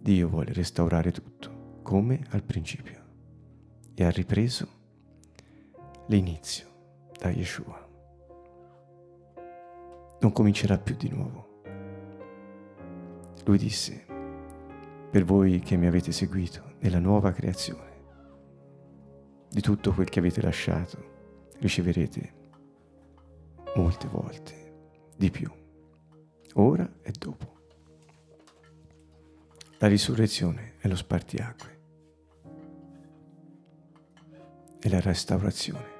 Dio 0.00 0.28
vuole 0.28 0.54
restaurare 0.54 1.12
tutto 1.12 1.80
come 1.82 2.24
al 2.30 2.42
principio 2.44 3.04
e 3.92 4.04
ha 4.04 4.10
ripreso 4.10 4.66
l'inizio 6.06 6.66
da 7.18 7.28
Yeshua. 7.28 7.86
Non 10.18 10.32
comincerà 10.32 10.78
più 10.78 10.96
di 10.96 11.10
nuovo 11.10 11.60
lui 13.44 13.58
disse, 13.58 14.06
per 15.10 15.24
voi 15.24 15.58
che 15.60 15.76
mi 15.76 15.88
avete 15.88 16.10
seguito 16.10 16.76
nella 16.78 17.00
nuova 17.00 17.32
creazione, 17.32 18.02
di 19.50 19.60
tutto 19.60 19.92
quel 19.92 20.08
che 20.08 20.20
avete 20.20 20.40
lasciato 20.40 21.50
riceverete 21.58 22.37
molte 23.78 24.08
volte 24.08 24.54
di 25.16 25.30
più, 25.30 25.48
ora 26.54 26.90
e 27.00 27.12
dopo. 27.16 27.56
La 29.78 29.86
risurrezione 29.86 30.74
è 30.78 30.88
lo 30.88 30.96
spartiacque 30.96 31.78
e 34.80 34.88
la 34.88 35.00
restaurazione 35.00 35.96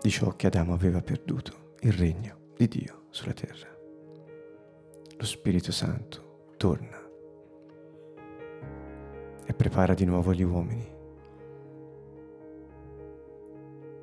di 0.00 0.10
ciò 0.10 0.36
che 0.36 0.46
Adamo 0.46 0.74
aveva 0.74 1.02
perduto, 1.02 1.74
il 1.80 1.92
regno 1.92 2.52
di 2.56 2.68
Dio 2.68 3.06
sulla 3.10 3.32
terra. 3.32 3.68
Lo 5.16 5.24
Spirito 5.24 5.72
Santo 5.72 6.52
torna 6.56 7.04
e 9.44 9.54
prepara 9.54 9.94
di 9.94 10.04
nuovo 10.04 10.32
gli 10.32 10.42
uomini 10.42 10.96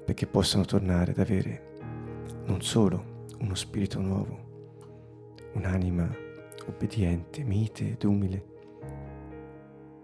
perché 0.04 0.28
possano 0.28 0.65
tornare 0.65 1.12
ad 1.12 1.19
avere 1.19 1.75
non 2.46 2.62
solo 2.62 3.28
uno 3.40 3.56
spirito 3.56 4.00
nuovo, 4.00 5.34
un'anima 5.54 6.10
obbediente, 6.68 7.44
mite 7.44 7.92
ed 7.92 8.04
umile, 8.04 8.54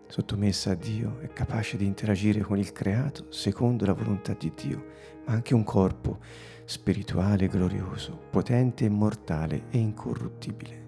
sottomessa 0.07 0.71
a 0.71 0.75
Dio 0.75 1.19
e 1.21 1.29
capace 1.29 1.77
di 1.77 1.85
interagire 1.85 2.41
con 2.41 2.57
il 2.57 2.71
creato 2.71 3.31
secondo 3.31 3.85
la 3.85 3.93
volontà 3.93 4.33
di 4.33 4.51
Dio, 4.53 4.83
ma 5.25 5.33
anche 5.33 5.53
un 5.53 5.63
corpo 5.63 6.19
spirituale 6.65 7.47
glorioso, 7.47 8.17
potente 8.29 8.85
e 8.85 8.89
mortale 8.89 9.63
e 9.69 9.77
incorruttibile 9.77 10.79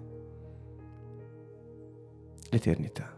l'eternità. 2.50 3.12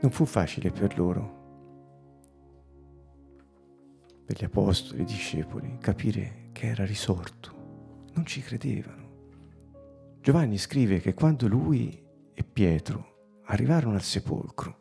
Non 0.00 0.12
fu 0.12 0.24
facile 0.24 0.70
per 0.70 0.96
loro, 0.96 1.37
per 4.28 4.38
gli 4.38 4.44
apostoli, 4.44 5.00
i 5.00 5.06
discepoli, 5.06 5.78
capire 5.80 6.50
che 6.52 6.66
era 6.66 6.84
risorto. 6.84 8.10
Non 8.12 8.26
ci 8.26 8.42
credevano. 8.42 10.16
Giovanni 10.20 10.58
scrive 10.58 11.00
che 11.00 11.14
quando 11.14 11.48
lui 11.48 11.98
e 12.34 12.44
Pietro 12.44 13.40
arrivarono 13.44 13.94
al 13.94 14.02
sepolcro, 14.02 14.80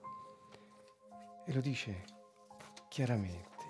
e 1.46 1.54
lo 1.54 1.62
dice 1.62 2.04
chiaramente, 2.90 3.64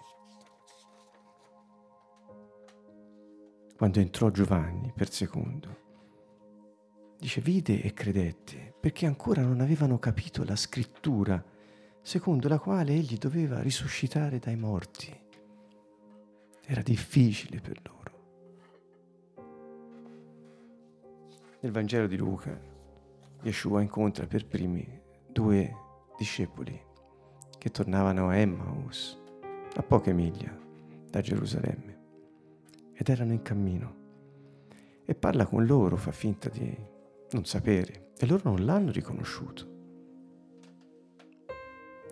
quando 3.76 4.00
entrò 4.00 4.32
Giovanni 4.32 4.92
per 4.96 5.12
secondo. 5.12 5.86
Dice, 7.20 7.40
vide 7.40 7.84
e 7.84 7.94
credette, 7.94 8.74
perché 8.80 9.06
ancora 9.06 9.44
non 9.44 9.62
avevano 9.62 10.00
capito 10.00 10.44
la 10.44 10.56
scrittura, 10.56 11.44
secondo 12.02 12.48
la 12.48 12.58
quale 12.58 12.94
egli 12.94 13.20
doveva 13.20 13.62
risuscitare 13.62 14.40
dai 14.40 14.56
morti. 14.56 15.26
Era 16.70 16.82
difficile 16.82 17.62
per 17.62 17.80
loro. 17.82 17.96
Nel 21.62 21.72
Vangelo 21.72 22.08
di 22.08 22.18
Luca, 22.18 22.60
Yeshua 23.42 23.82
incontra 23.82 24.28
per 24.28 24.46
primi 24.46 24.86
due 25.32 25.74
discepoli 26.18 26.78
che 27.58 27.70
tornavano 27.72 28.28
a 28.28 28.36
Emmaus, 28.36 29.18
a 29.76 29.82
poche 29.82 30.12
miglia 30.12 30.54
da 31.10 31.22
Gerusalemme 31.22 31.98
ed 32.92 33.08
erano 33.08 33.32
in 33.32 33.42
cammino. 33.42 33.96
E 35.06 35.16
parla 35.16 35.46
con 35.46 35.66
loro, 35.66 35.96
fa 35.96 36.12
finta 36.12 36.50
di 36.50 36.76
non 37.32 37.46
sapere, 37.46 38.12
e 38.18 38.26
loro 38.26 38.50
non 38.50 38.66
l'hanno 38.66 38.92
riconosciuto. 38.92 39.76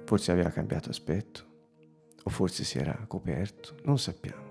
Forse 0.06 0.32
aveva 0.32 0.50
cambiato 0.50 0.89
aspetto, 0.89 1.44
o 2.24 2.30
forse 2.30 2.63
si 2.63 2.78
era 2.78 2.96
coperto, 3.06 3.76
non 3.84 4.00
sappiamo. 4.00 4.44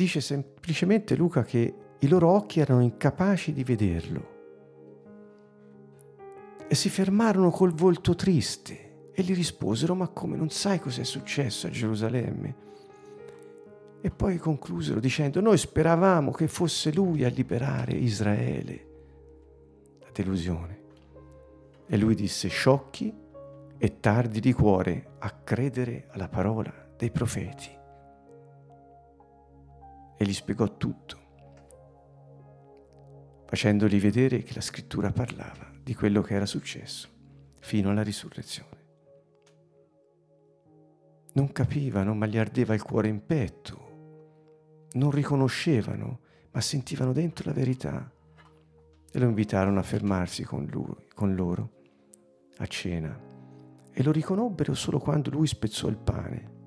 Dice 0.00 0.22
semplicemente 0.22 1.14
Luca 1.14 1.44
che 1.44 1.74
i 1.98 2.08
loro 2.08 2.30
occhi 2.30 2.58
erano 2.58 2.80
incapaci 2.80 3.52
di 3.52 3.62
vederlo 3.64 4.28
e 6.66 6.74
si 6.74 6.88
fermarono 6.88 7.50
col 7.50 7.74
volto 7.74 8.14
triste 8.14 9.10
e 9.12 9.22
gli 9.22 9.34
risposero 9.34 9.94
ma 9.94 10.08
come 10.08 10.38
non 10.38 10.48
sai 10.48 10.80
cos'è 10.80 11.04
successo 11.04 11.66
a 11.66 11.70
Gerusalemme? 11.70 12.56
E 14.00 14.10
poi 14.10 14.38
conclusero 14.38 15.00
dicendo, 15.00 15.42
noi 15.42 15.58
speravamo 15.58 16.30
che 16.30 16.48
fosse 16.48 16.90
lui 16.94 17.22
a 17.24 17.28
liberare 17.28 17.92
Israele. 17.92 18.86
La 19.98 20.08
delusione. 20.14 20.80
E 21.86 21.96
lui 21.98 22.14
disse, 22.14 22.48
sciocchi 22.48 23.14
e 23.76 24.00
tardi 24.00 24.40
di 24.40 24.54
cuore 24.54 25.16
a 25.18 25.30
credere 25.30 26.06
alla 26.08 26.30
parola 26.30 26.72
dei 26.96 27.10
profeti. 27.10 27.76
E 30.20 30.26
gli 30.26 30.34
spiegò 30.34 30.76
tutto, 30.76 31.18
facendogli 33.46 33.98
vedere 33.98 34.42
che 34.42 34.52
la 34.52 34.60
scrittura 34.60 35.12
parlava 35.12 35.70
di 35.82 35.94
quello 35.94 36.20
che 36.20 36.34
era 36.34 36.44
successo 36.44 37.08
fino 37.60 37.88
alla 37.88 38.02
risurrezione. 38.02 38.78
Non 41.32 41.50
capivano, 41.52 42.12
ma 42.12 42.26
gli 42.26 42.36
ardeva 42.36 42.74
il 42.74 42.82
cuore 42.82 43.08
in 43.08 43.24
petto 43.24 43.88
non 44.92 45.10
riconoscevano, 45.10 46.20
ma 46.50 46.60
sentivano 46.60 47.12
dentro 47.12 47.44
la 47.48 47.54
verità 47.54 48.12
e 49.12 49.18
lo 49.18 49.26
invitarono 49.26 49.78
a 49.78 49.84
fermarsi 49.84 50.42
con, 50.42 50.66
lui, 50.66 51.06
con 51.14 51.34
loro 51.34 51.78
a 52.58 52.66
cena 52.66 53.18
e 53.92 54.02
lo 54.02 54.12
riconobbero 54.12 54.74
solo 54.74 54.98
quando 54.98 55.30
lui 55.30 55.46
spezzò 55.46 55.88
il 55.88 55.96
pane. 55.96 56.58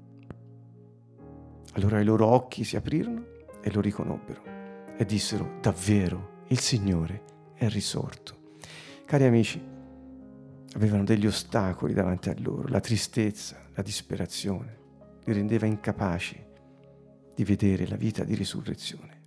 Allora 1.74 2.00
i 2.00 2.06
loro 2.06 2.28
occhi 2.28 2.64
si 2.64 2.76
aprirono 2.76 3.32
e 3.64 3.72
lo 3.72 3.82
riconobbero 3.82 4.44
e 4.98 5.06
dissero 5.06 5.58
davvero 5.62 6.42
il 6.50 6.60
Signore 6.60 7.24
è 7.56 7.68
risorto. 7.70 8.52
Cari 9.06 9.24
amici, 9.24 9.62
avevano 10.74 11.04
degli 11.04 11.26
ostacoli 11.26 11.94
davanti 11.94 12.30
a 12.30 12.36
loro, 12.38 12.68
la 12.68 12.80
tristezza, 12.80 13.58
la 13.74 13.82
disperazione, 13.82 14.78
li 15.24 15.34
rendeva 15.34 15.66
incapaci 15.66 16.44
di 17.34 17.44
vedere 17.44 17.88
la 17.88 17.96
vita 17.96 18.24
di 18.24 18.36
risurrezione. 18.36 19.22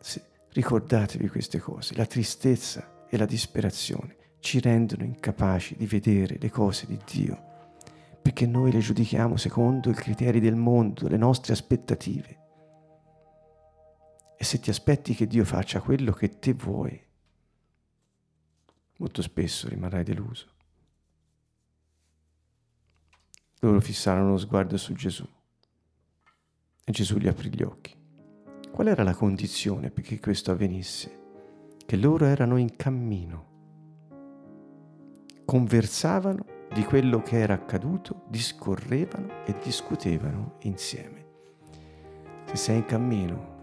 Sì, 0.00 0.20
ricordatevi 0.50 1.28
queste 1.28 1.58
cose, 1.58 1.94
la 1.94 2.06
tristezza 2.06 3.06
e 3.08 3.16
la 3.16 3.26
disperazione 3.26 4.16
ci 4.40 4.60
rendono 4.60 5.04
incapaci 5.04 5.76
di 5.76 5.86
vedere 5.86 6.36
le 6.38 6.50
cose 6.50 6.86
di 6.86 6.98
Dio, 7.04 7.55
perché 8.26 8.44
noi 8.44 8.72
le 8.72 8.80
giudichiamo 8.80 9.36
secondo 9.36 9.88
i 9.88 9.94
criteri 9.94 10.40
del 10.40 10.56
mondo, 10.56 11.06
le 11.06 11.16
nostre 11.16 11.52
aspettative. 11.52 12.38
E 14.36 14.42
se 14.42 14.58
ti 14.58 14.68
aspetti 14.68 15.14
che 15.14 15.28
Dio 15.28 15.44
faccia 15.44 15.80
quello 15.80 16.10
che 16.10 16.40
te 16.40 16.52
vuoi, 16.52 17.00
molto 18.96 19.22
spesso 19.22 19.68
rimarrai 19.68 20.02
deluso. 20.02 20.48
Loro 23.60 23.80
fissarono 23.80 24.30
lo 24.30 24.38
sguardo 24.38 24.76
su 24.76 24.92
Gesù 24.92 25.24
e 26.84 26.90
Gesù 26.90 27.18
gli 27.18 27.28
aprì 27.28 27.48
gli 27.48 27.62
occhi. 27.62 27.94
Qual 28.72 28.88
era 28.88 29.04
la 29.04 29.14
condizione 29.14 29.92
perché 29.92 30.18
questo 30.18 30.50
avvenisse? 30.50 31.20
Che 31.86 31.96
loro 31.96 32.24
erano 32.24 32.56
in 32.56 32.74
cammino, 32.74 33.46
conversavano 35.44 36.54
di 36.76 36.84
quello 36.84 37.22
che 37.22 37.38
era 37.38 37.54
accaduto, 37.54 38.24
discorrevano 38.28 39.44
e 39.46 39.56
discutevano 39.62 40.56
insieme. 40.60 41.24
Se 42.44 42.56
sei 42.56 42.76
in 42.76 42.84
cammino 42.84 43.54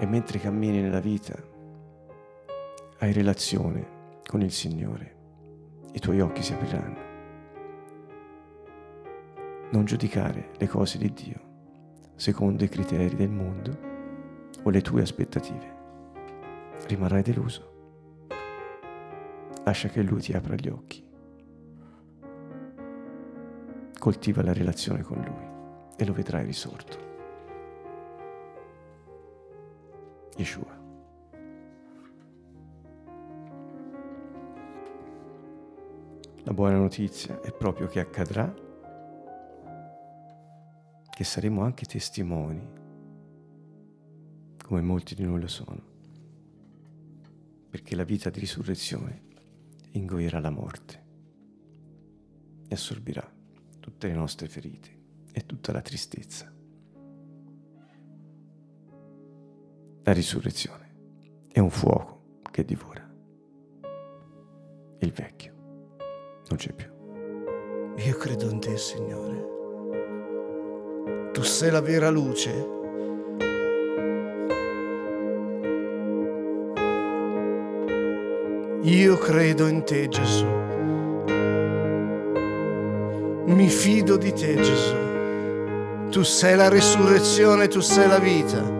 e 0.00 0.04
mentre 0.06 0.40
cammini 0.40 0.80
nella 0.80 0.98
vita 0.98 1.36
hai 2.98 3.12
relazione 3.12 4.18
con 4.26 4.42
il 4.42 4.50
Signore, 4.50 5.14
i 5.92 6.00
tuoi 6.00 6.20
occhi 6.20 6.42
si 6.42 6.54
apriranno 6.54 7.08
non 9.70 9.84
giudicare 9.84 10.50
le 10.58 10.66
cose 10.66 10.98
di 10.98 11.12
Dio 11.12 11.40
secondo 12.16 12.64
i 12.64 12.68
criteri 12.68 13.14
del 13.14 13.30
mondo 13.30 13.78
o 14.64 14.70
le 14.70 14.80
tue 14.80 15.02
aspettative. 15.02 15.76
Rimarrai 16.88 17.22
deluso. 17.22 17.69
Lascia 19.70 19.86
che 19.86 20.02
Lui 20.02 20.20
ti 20.20 20.32
apra 20.32 20.56
gli 20.56 20.66
occhi. 20.66 21.00
Coltiva 23.96 24.42
la 24.42 24.52
relazione 24.52 25.02
con 25.02 25.22
Lui 25.22 25.94
e 25.96 26.04
lo 26.04 26.12
vedrai 26.12 26.44
risorto. 26.44 26.98
Yeshua. 30.34 30.76
La 36.42 36.52
buona 36.52 36.78
notizia 36.78 37.40
è 37.40 37.52
proprio 37.52 37.86
che 37.86 38.00
accadrà 38.00 38.52
che 41.08 41.22
saremo 41.22 41.62
anche 41.62 41.84
testimoni, 41.84 42.68
come 44.64 44.80
molti 44.80 45.14
di 45.14 45.22
noi 45.22 45.40
lo 45.40 45.46
sono, 45.46 45.80
perché 47.70 47.94
la 47.94 48.02
vita 48.02 48.30
di 48.30 48.40
risurrezione 48.40 49.28
ingoierà 49.92 50.40
la 50.40 50.50
morte 50.50 51.04
e 52.68 52.74
assorbirà 52.74 53.28
tutte 53.80 54.08
le 54.08 54.14
nostre 54.14 54.48
ferite 54.48 54.98
e 55.32 55.46
tutta 55.46 55.72
la 55.72 55.80
tristezza. 55.80 56.52
La 60.02 60.12
risurrezione 60.12 60.94
è 61.52 61.58
un 61.58 61.70
fuoco 61.70 62.40
che 62.50 62.64
divora. 62.64 63.08
Il 64.98 65.12
vecchio 65.12 65.54
non 66.48 66.56
c'è 66.56 66.72
più. 66.72 66.90
Io 67.96 68.16
credo 68.16 68.50
in 68.50 68.60
te, 68.60 68.76
Signore 68.76 69.58
tu 71.32 71.42
sei 71.42 71.70
la 71.70 71.80
vera 71.80 72.10
luce. 72.10 72.79
Io 78.90 79.18
credo 79.18 79.68
in 79.68 79.84
te, 79.84 80.08
Gesù. 80.08 80.46
Mi 83.46 83.68
fido 83.68 84.16
di 84.16 84.32
te, 84.32 84.56
Gesù. 84.56 86.08
Tu 86.10 86.22
sei 86.24 86.56
la 86.56 86.68
risurrezione, 86.68 87.68
tu 87.68 87.78
sei 87.78 88.08
la 88.08 88.18
vita. 88.18 88.79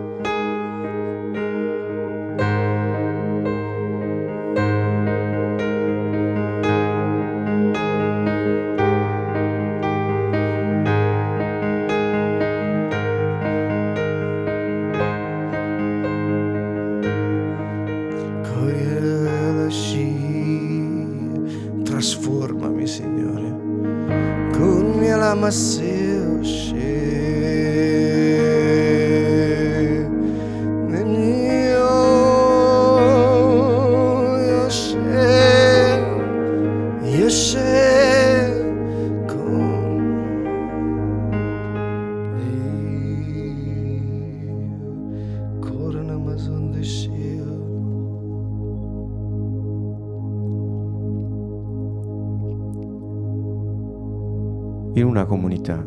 Comunità 55.30 55.86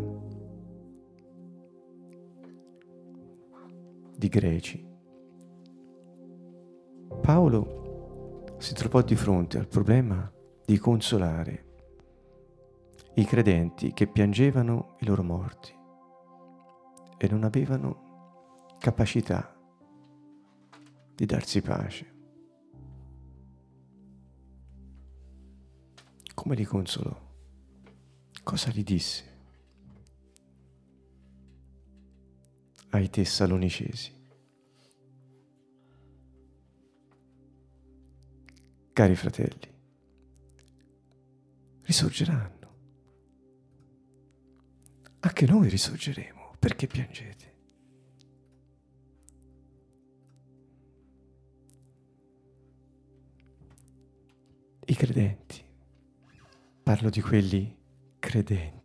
di 4.16 4.30
greci. 4.30 4.88
Paolo 7.22 8.56
si 8.58 8.74
trovò 8.74 9.02
di 9.02 9.18
fronte 9.18 9.58
al 9.58 9.68
problema 9.68 10.32
di 10.66 10.78
consolare 10.78 11.66
i 13.16 13.26
credenti 13.26 13.92
che 13.92 14.08
piangevano 14.08 14.96
i 15.02 15.06
loro 15.06 15.24
morti 15.24 15.78
e 17.18 17.28
non 17.28 17.44
avevano 17.44 18.78
capacità 18.80 19.54
di 21.14 21.26
darsi 21.26 21.62
pace. 21.62 22.14
Come 26.34 26.56
li 26.56 26.64
consolò? 26.64 27.32
Cosa 28.42 28.70
gli 28.72 28.84
disse? 28.84 29.32
Ai 32.94 33.10
Tessalonicesi. 33.10 34.14
Cari 38.94 39.16
fratelli, 39.16 39.74
risorgeranno. 41.82 42.52
anche 45.22 45.46
noi 45.48 45.70
risorgeremo. 45.70 46.54
Perché 46.60 46.86
piangete? 46.86 47.52
I 54.86 54.96
credenti, 54.96 55.64
parlo 56.84 57.10
di 57.10 57.22
quelli 57.22 57.76
credenti, 58.20 58.83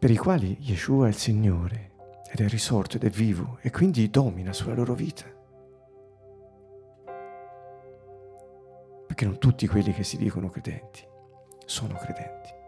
per 0.00 0.10
i 0.10 0.16
quali 0.16 0.56
Yeshua 0.60 1.04
è 1.04 1.08
il 1.10 1.14
Signore 1.14 1.90
ed 2.32 2.40
è 2.40 2.48
risorto 2.48 2.96
ed 2.96 3.04
è 3.04 3.10
vivo 3.10 3.58
e 3.60 3.70
quindi 3.70 4.08
domina 4.08 4.50
sulla 4.50 4.72
loro 4.72 4.94
vita. 4.94 5.26
Perché 9.06 9.24
non 9.26 9.38
tutti 9.38 9.66
quelli 9.66 9.92
che 9.92 10.02
si 10.02 10.16
dicono 10.16 10.48
credenti 10.48 11.06
sono 11.66 11.94
credenti. 11.94 12.58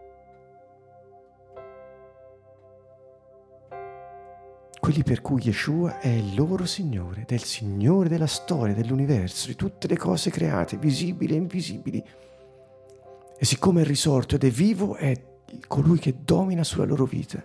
quelli 4.79 5.03
per 5.03 5.21
cui 5.21 5.41
Yeshua 5.41 5.99
è 5.99 6.09
il 6.09 6.35
loro 6.35 6.65
Signore, 6.65 7.21
ed 7.21 7.29
è 7.29 7.35
il 7.35 7.43
Signore 7.45 8.09
della 8.09 8.27
storia, 8.27 8.73
dell'universo, 8.73 9.47
di 9.47 9.55
tutte 9.55 9.87
le 9.87 9.95
cose 9.95 10.29
create, 10.29 10.75
visibili 10.75 11.35
e 11.35 11.37
invisibili. 11.37 12.05
E 13.37 13.45
siccome 13.45 13.83
è 13.83 13.85
risorto 13.85 14.35
ed 14.35 14.43
è 14.43 14.49
vivo, 14.49 14.95
è 14.95 15.32
colui 15.67 15.99
che 15.99 16.23
domina 16.23 16.63
sulla 16.63 16.85
loro 16.85 17.05
vita. 17.05 17.43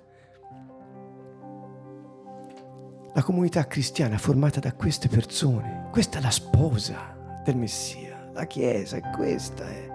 La 3.14 3.23
comunità 3.23 3.66
cristiana 3.66 4.14
è 4.14 4.18
formata 4.18 4.61
da 4.61 4.73
queste 4.75 5.09
persone. 5.09 5.88
Questa 5.90 6.18
è 6.18 6.23
la 6.23 6.31
sposa 6.31 7.40
del 7.42 7.57
Messia. 7.57 8.31
La 8.33 8.44
Chiesa 8.44 8.97
è 8.97 9.01
questa. 9.14 9.64
È. 9.66 9.90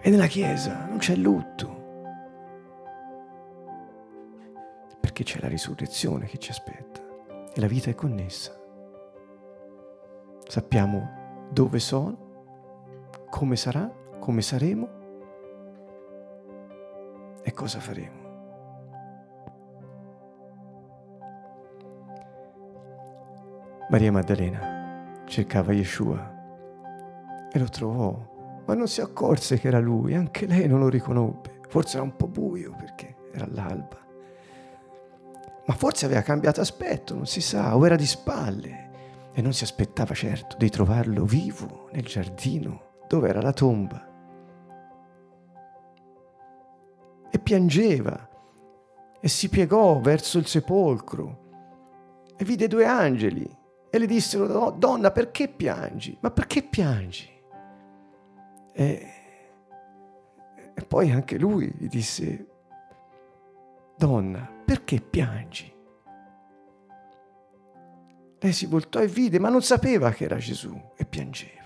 E 0.00 0.10
nella 0.10 0.26
Chiesa 0.26 0.86
non 0.86 0.98
c'è 0.98 1.16
lutto, 1.16 1.76
perché 5.00 5.24
c'è 5.24 5.40
la 5.40 5.48
risurrezione 5.48 6.26
che 6.26 6.38
ci 6.38 6.50
aspetta 6.50 7.02
e 7.52 7.60
la 7.60 7.66
vita 7.66 7.90
è 7.90 7.94
connessa. 7.94 8.56
Sappiamo 10.46 11.48
dove 11.50 11.78
sono, 11.78 12.26
come 13.28 13.56
sarà, 13.56 13.92
come 14.18 14.40
saremo 14.40 14.97
e 17.48 17.52
cosa 17.52 17.80
faremo. 17.80 18.26
Maria 23.88 24.12
Maddalena 24.12 25.22
cercava 25.24 25.72
Yeshua 25.72 27.48
e 27.50 27.58
lo 27.58 27.68
trovò, 27.68 28.62
ma 28.66 28.74
non 28.74 28.86
si 28.86 29.00
accorse 29.00 29.58
che 29.58 29.68
era 29.68 29.78
lui, 29.78 30.14
anche 30.14 30.46
lei 30.46 30.68
non 30.68 30.78
lo 30.78 30.90
riconobbe. 30.90 31.60
Forse 31.68 31.96
era 31.96 32.04
un 32.04 32.16
po' 32.16 32.28
buio 32.28 32.74
perché 32.76 33.16
era 33.32 33.46
l'alba 33.50 34.06
ma 35.68 35.74
forse 35.74 36.06
aveva 36.06 36.22
cambiato 36.22 36.62
aspetto, 36.62 37.14
non 37.14 37.26
si 37.26 37.42
sa, 37.42 37.76
o 37.76 37.84
era 37.84 37.94
di 37.94 38.06
spalle 38.06 38.88
e 39.34 39.42
non 39.42 39.52
si 39.52 39.64
aspettava 39.64 40.14
certo 40.14 40.56
di 40.56 40.70
trovarlo 40.70 41.26
vivo 41.26 41.90
nel 41.92 42.06
giardino 42.06 43.02
dove 43.06 43.28
era 43.28 43.42
la 43.42 43.52
tomba. 43.52 44.07
Piangeva 47.48 48.28
e 49.18 49.26
si 49.26 49.48
piegò 49.48 49.98
verso 50.00 50.36
il 50.36 50.46
sepolcro 50.46 51.46
e 52.36 52.44
vide 52.44 52.68
due 52.68 52.84
angeli 52.84 53.56
e 53.88 53.98
le 53.98 54.04
dissero, 54.06 54.70
donna, 54.72 55.10
perché 55.10 55.48
piangi? 55.48 56.14
Ma 56.20 56.30
perché 56.30 56.62
piangi? 56.62 57.26
E, 58.74 59.12
e 60.74 60.82
poi 60.82 61.10
anche 61.10 61.38
lui 61.38 61.72
gli 61.74 61.88
disse, 61.88 62.46
Donna, 63.96 64.46
perché 64.66 65.00
piangi? 65.00 65.74
Lei 68.40 68.52
si 68.52 68.66
voltò 68.66 69.00
e 69.00 69.06
vide, 69.06 69.38
ma 69.38 69.48
non 69.48 69.62
sapeva 69.62 70.10
che 70.10 70.24
era 70.24 70.36
Gesù 70.36 70.78
e 70.94 71.06
piangeva. 71.06 71.57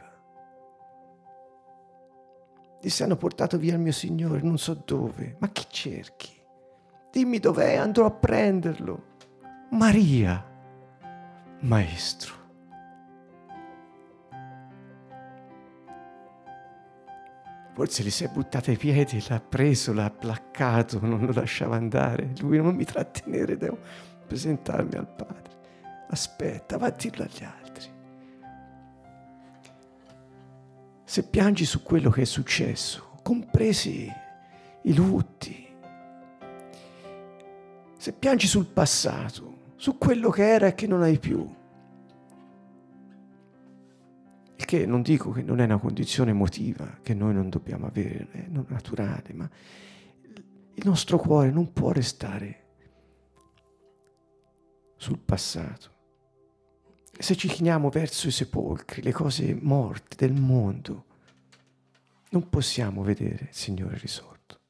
Disse, 2.83 3.05
hanno 3.05 3.14
portato 3.14 3.59
via 3.59 3.75
il 3.75 3.79
mio 3.79 3.92
Signore, 3.92 4.40
non 4.42 4.59
so 4.59 4.83
dove. 4.85 5.37
Ma 5.38 5.49
chi 5.51 5.66
cerchi? 5.68 6.33
Dimmi 7.12 7.38
dov'è, 7.38 7.77
andrò 7.77 8.07
a 8.07 8.11
prenderlo. 8.11 9.05
Maria, 9.71 10.45
Maestro. 11.61 12.35
Forse 17.73 18.03
gli 18.03 18.11
si 18.11 18.25
è 18.25 18.29
buttato 18.29 18.71
ai 18.71 18.77
piedi, 18.77 19.25
l'ha 19.29 19.40
preso, 19.40 19.92
l'ha 19.92 20.11
placcato, 20.11 20.99
non 21.01 21.25
lo 21.25 21.33
lasciava 21.33 21.77
andare. 21.77 22.33
Lui 22.40 22.57
non 22.57 22.75
mi 22.75 22.85
trattenere, 22.85 23.57
devo 23.57 23.79
presentarmi 24.27 24.97
al 24.97 25.07
Padre. 25.07 25.55
Aspetta, 26.09 26.79
va 26.79 26.87
a 26.88 26.90
dirlo 26.90 27.23
agli 27.23 27.45
altri. 27.45 27.91
Se 31.12 31.25
piangi 31.25 31.66
su 31.66 31.83
quello 31.83 32.09
che 32.09 32.22
è 32.22 32.25
successo, 32.25 33.18
compresi 33.22 34.11
i 34.85 34.94
lutti, 34.94 35.68
se 37.98 38.12
piangi 38.14 38.46
sul 38.46 38.64
passato, 38.64 39.75
su 39.77 39.98
quello 39.98 40.31
che 40.31 40.48
era 40.48 40.68
e 40.68 40.75
che 40.75 40.87
non 40.87 41.03
hai 41.03 41.18
più, 41.18 41.46
il 44.57 44.64
che 44.64 44.87
non 44.87 45.03
dico 45.03 45.33
che 45.33 45.42
non 45.42 45.61
è 45.61 45.64
una 45.64 45.77
condizione 45.77 46.31
emotiva 46.31 47.01
che 47.03 47.12
noi 47.12 47.35
non 47.35 47.51
dobbiamo 47.51 47.88
avere, 47.88 48.29
è 48.31 48.46
non 48.48 48.64
naturale, 48.68 49.35
ma 49.35 49.51
il 50.22 50.83
nostro 50.83 51.18
cuore 51.18 51.51
non 51.51 51.75
può 51.75 51.92
restare 51.92 52.68
sul 54.96 55.18
passato. 55.18 55.90
Se 57.18 57.37
ci 57.37 57.46
chiniamo 57.46 57.88
verso 57.90 58.27
i 58.27 58.33
sepolcri, 58.33 59.03
le 59.03 59.12
cose 59.12 59.55
morte 59.55 60.16
del 60.16 60.33
mondo, 60.33 61.05
non 62.31 62.48
possiamo 62.48 63.03
vedere 63.03 63.48
il 63.51 63.55
Signore 63.55 63.98
risorto. 63.98 64.61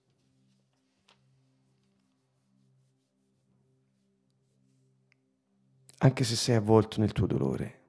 Anche 5.98 6.24
se 6.24 6.34
sei 6.34 6.56
avvolto 6.56 7.00
nel 7.00 7.12
tuo 7.12 7.26
dolore, 7.26 7.80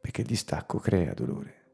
perché 0.00 0.20
il 0.20 0.26
distacco 0.28 0.78
crea 0.78 1.12
dolore. 1.14 1.64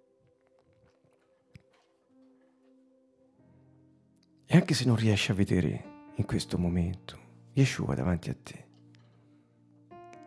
E 4.46 4.56
anche 4.56 4.72
se 4.74 4.86
non 4.86 4.96
riesci 4.96 5.30
a 5.30 5.34
vedere 5.34 6.10
in 6.14 6.24
questo 6.24 6.56
momento 6.58 7.18
Yeshua 7.52 7.94
davanti 7.94 8.30
a 8.30 8.36
te, 8.42 8.61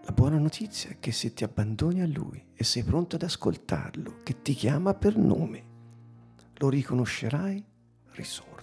la 0.05 0.11
buona 0.11 0.37
notizia 0.37 0.91
è 0.91 0.99
che 0.99 1.11
se 1.11 1.33
ti 1.33 1.43
abbandoni 1.43 1.99
a 2.01 2.07
Lui 2.07 2.43
e 2.53 2.63
sei 2.63 2.83
pronto 2.83 3.15
ad 3.15 3.23
ascoltarlo, 3.23 4.19
che 4.21 4.43
ti 4.43 4.53
chiama 4.53 4.93
per 4.93 5.17
nome, 5.17 5.63
lo 6.57 6.69
riconoscerai 6.69 7.63
risorto. 8.11 8.53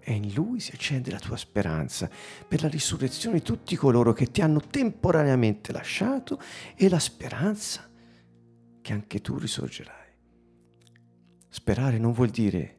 E 0.00 0.12
in 0.12 0.34
Lui 0.34 0.60
si 0.60 0.72
accende 0.72 1.10
la 1.10 1.18
tua 1.18 1.38
speranza 1.38 2.10
per 2.46 2.60
la 2.60 2.68
risurrezione 2.68 3.38
di 3.38 3.42
tutti 3.42 3.74
coloro 3.74 4.12
che 4.12 4.30
ti 4.30 4.42
hanno 4.42 4.60
temporaneamente 4.60 5.72
lasciato 5.72 6.38
e 6.76 6.90
la 6.90 6.98
speranza 6.98 7.88
che 8.82 8.92
anche 8.92 9.22
tu 9.22 9.38
risorgerai. 9.38 10.12
Sperare 11.48 11.98
non 11.98 12.12
vuol 12.12 12.28
dire 12.28 12.76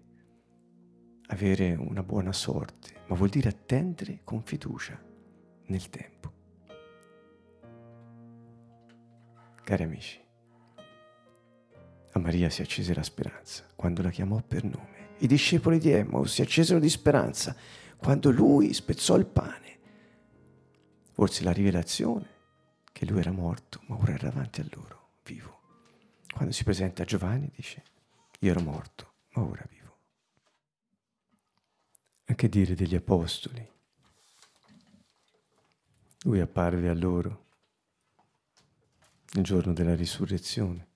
avere 1.27 1.73
una 1.73 2.03
buona 2.03 2.31
sorte, 2.31 3.01
ma 3.07 3.15
vuol 3.15 3.29
dire 3.29 3.49
attendere 3.49 4.21
con 4.23 4.43
fiducia 4.43 4.99
nel 5.65 5.89
tempo. 5.89 6.38
Cari 9.69 9.83
amici, 9.83 10.19
a 12.13 12.17
Maria 12.17 12.49
si 12.49 12.63
accese 12.63 12.95
la 12.95 13.03
speranza 13.03 13.63
quando 13.75 14.01
la 14.01 14.09
chiamò 14.09 14.41
per 14.41 14.63
nome. 14.63 15.17
I 15.19 15.27
discepoli 15.27 15.77
di 15.77 15.91
Emmaus 15.91 16.33
si 16.33 16.41
accesero 16.41 16.79
di 16.79 16.89
speranza 16.89 17.55
quando 17.95 18.31
lui 18.31 18.73
spezzò 18.73 19.15
il 19.15 19.27
pane. 19.27 19.79
Forse 21.11 21.43
la 21.43 21.51
rivelazione 21.51 22.27
che 22.91 23.05
lui 23.05 23.19
era 23.19 23.31
morto, 23.31 23.81
ma 23.85 23.95
ora 23.95 24.13
era 24.13 24.29
davanti 24.29 24.61
a 24.61 24.65
loro, 24.71 25.17
vivo. 25.23 25.59
Quando 26.33 26.51
si 26.51 26.63
presenta 26.63 27.03
a 27.03 27.05
Giovanni 27.05 27.51
dice, 27.55 27.83
io 28.39 28.49
ero 28.49 28.61
morto, 28.61 29.13
ma 29.33 29.43
ora 29.43 29.67
vivo. 29.69 29.97
E 32.25 32.33
che 32.33 32.49
dire 32.49 32.73
degli 32.73 32.95
apostoli? 32.95 33.71
Lui 36.23 36.39
apparve 36.39 36.89
a 36.89 36.95
loro 36.95 37.48
il 39.33 39.43
giorno 39.43 39.73
della 39.73 39.95
risurrezione. 39.95 40.87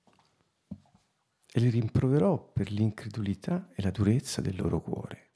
E 1.55 1.59
li 1.59 1.69
rimproverò 1.69 2.51
per 2.51 2.71
l'incredulità 2.71 3.69
e 3.75 3.83
la 3.83 3.91
durezza 3.91 4.41
del 4.41 4.55
loro 4.55 4.81
cuore, 4.81 5.29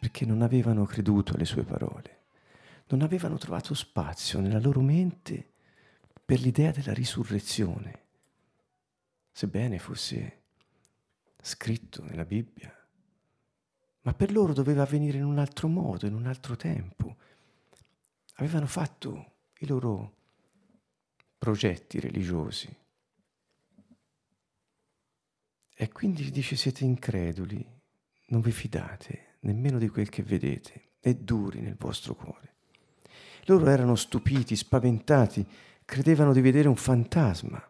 perché 0.00 0.24
non 0.24 0.40
avevano 0.40 0.86
creduto 0.86 1.34
alle 1.34 1.44
sue 1.44 1.62
parole, 1.62 2.22
non 2.88 3.02
avevano 3.02 3.36
trovato 3.36 3.74
spazio 3.74 4.40
nella 4.40 4.60
loro 4.60 4.80
mente 4.80 5.52
per 6.24 6.40
l'idea 6.40 6.70
della 6.70 6.94
risurrezione, 6.94 8.02
sebbene 9.30 9.78
fosse 9.78 10.42
scritto 11.42 12.02
nella 12.02 12.24
Bibbia, 12.24 12.74
ma 14.02 14.14
per 14.14 14.32
loro 14.32 14.54
doveva 14.54 14.82
avvenire 14.82 15.18
in 15.18 15.24
un 15.24 15.38
altro 15.38 15.68
modo, 15.68 16.06
in 16.06 16.14
un 16.14 16.26
altro 16.26 16.56
tempo. 16.56 17.16
Avevano 18.36 18.66
fatto 18.66 19.32
i 19.58 19.66
loro 19.66 20.22
progetti 21.44 22.00
religiosi. 22.00 22.74
E 25.76 25.92
quindi 25.92 26.30
dice 26.30 26.56
siete 26.56 26.84
increduli, 26.84 27.62
non 28.28 28.40
vi 28.40 28.50
fidate 28.50 29.36
nemmeno 29.40 29.76
di 29.76 29.90
quel 29.90 30.08
che 30.08 30.22
vedete, 30.22 30.92
è 31.00 31.12
duri 31.12 31.60
nel 31.60 31.76
vostro 31.78 32.14
cuore. 32.14 32.54
Loro 33.44 33.66
erano 33.66 33.94
stupiti, 33.94 34.56
spaventati, 34.56 35.46
credevano 35.84 36.32
di 36.32 36.40
vedere 36.40 36.66
un 36.66 36.76
fantasma. 36.76 37.62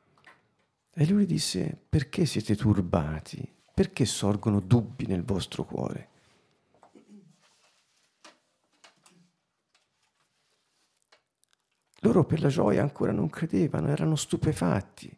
E 0.95 1.07
lui 1.07 1.27
disse, 1.27 1.77
perché 1.89 2.27
siete 2.27 2.55
turbati? 2.55 3.53
Perché 3.75 4.05
sorgono 4.05 4.61
dubbi 4.61 5.07
nel 5.07 5.25
vostro 5.25 5.65
cuore? 5.65 6.11
Loro 12.05 12.25
per 12.25 12.43
la 12.43 12.49
gioia 12.49 12.83
ancora 12.83 13.13
non 13.13 13.31
credevano, 13.31 13.89
erano 13.89 14.15
stupefatti. 14.15 15.11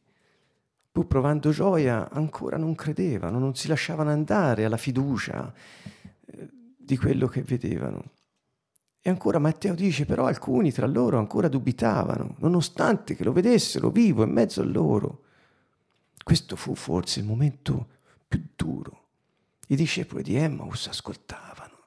Pur 0.92 1.06
provando 1.08 1.50
gioia 1.50 2.08
ancora 2.10 2.56
non 2.56 2.76
credevano, 2.76 3.40
non 3.40 3.56
si 3.56 3.66
lasciavano 3.66 4.10
andare 4.10 4.64
alla 4.64 4.76
fiducia 4.76 5.52
eh, 6.26 6.48
di 6.76 6.96
quello 6.96 7.26
che 7.26 7.42
vedevano. 7.42 8.12
E 9.00 9.10
ancora 9.10 9.40
Matteo 9.40 9.74
dice, 9.74 10.06
però 10.06 10.26
alcuni 10.26 10.70
tra 10.70 10.86
loro 10.86 11.18
ancora 11.18 11.48
dubitavano, 11.48 12.36
nonostante 12.38 13.16
che 13.16 13.24
lo 13.24 13.32
vedessero 13.32 13.90
vivo 13.90 14.22
in 14.22 14.30
mezzo 14.30 14.60
a 14.60 14.64
loro. 14.64 15.24
Questo 16.22 16.54
fu 16.54 16.76
forse 16.76 17.18
il 17.18 17.26
momento 17.26 17.88
più 18.28 18.46
duro. 18.54 19.08
I 19.66 19.74
discepoli 19.74 20.22
di 20.22 20.36
Emmaus 20.36 20.86
ascoltavano, 20.86 21.86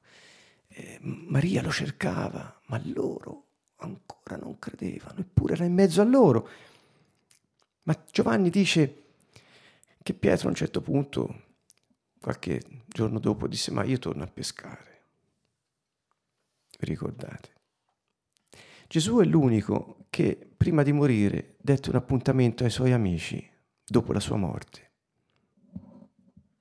eh, 0.67 0.99
Maria 1.01 1.61
lo 1.61 1.71
cercava, 1.71 2.59
ma 2.65 2.81
loro 2.83 3.45
ancora 3.79 4.37
non 4.37 4.57
credevano, 4.59 5.19
eppure 5.19 5.53
era 5.53 5.65
in 5.65 5.73
mezzo 5.73 6.01
a 6.01 6.05
loro. 6.05 6.47
Ma 7.83 8.03
Giovanni 8.11 8.49
dice 8.49 9.03
che 10.01 10.13
Pietro 10.13 10.47
a 10.47 10.51
un 10.51 10.55
certo 10.55 10.81
punto, 10.81 11.43
qualche 12.19 12.61
giorno 12.87 13.19
dopo, 13.19 13.47
disse, 13.47 13.71
ma 13.71 13.83
io 13.83 13.99
torno 13.99 14.23
a 14.23 14.27
pescare 14.27 14.89
vi 16.79 16.85
ricordate? 16.85 17.57
Gesù 18.87 19.19
è 19.19 19.25
l'unico 19.25 20.05
che 20.09 20.49
prima 20.57 20.81
di 20.81 20.91
morire 20.91 21.55
dette 21.59 21.89
un 21.89 21.95
appuntamento 21.95 22.63
ai 22.63 22.69
suoi 22.69 22.93
amici 22.93 23.47
dopo 23.85 24.13
la 24.13 24.19
sua 24.19 24.37
morte. 24.37 24.87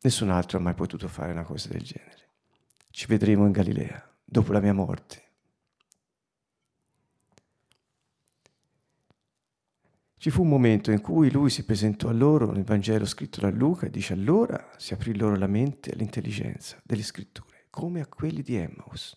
Nessun 0.01 0.31
altro 0.31 0.59
ha 0.59 0.61
mai 0.61 0.75
potuto 0.75 1.09
fare 1.09 1.33
una 1.33 1.45
cosa 1.45 1.69
del 1.69 1.83
genere. 1.83 2.29
Ci 2.91 3.07
vedremo 3.07 3.47
in 3.47 3.53
Galilea 3.53 4.17
dopo 4.25 4.53
la 4.53 4.61
mia 4.61 4.75
morte. 4.75 5.28
Ci 10.19 10.31
fu 10.31 10.43
un 10.43 10.49
momento 10.49 10.91
in 10.91 11.01
cui 11.01 11.31
lui 11.31 11.49
si 11.49 11.65
presentò 11.65 12.09
a 12.09 12.13
loro 12.13 12.51
nel 12.53 12.65
Vangelo 12.65 13.07
scritto 13.07 13.41
da 13.41 13.51
Luca 13.51 13.87
e 13.87 13.91
dice 13.91 14.13
allora 14.13 14.73
si 14.77 14.93
aprì 14.93 15.17
loro 15.17 15.37
la 15.37 15.47
mente 15.47 15.91
e 15.91 15.97
l'intelligenza 15.97 16.79
delle 16.83 17.03
scritture, 17.03 17.67
come 17.71 18.01
a 18.01 18.07
quelli 18.07 18.43
di 18.43 18.57
Emmaus 18.57 19.17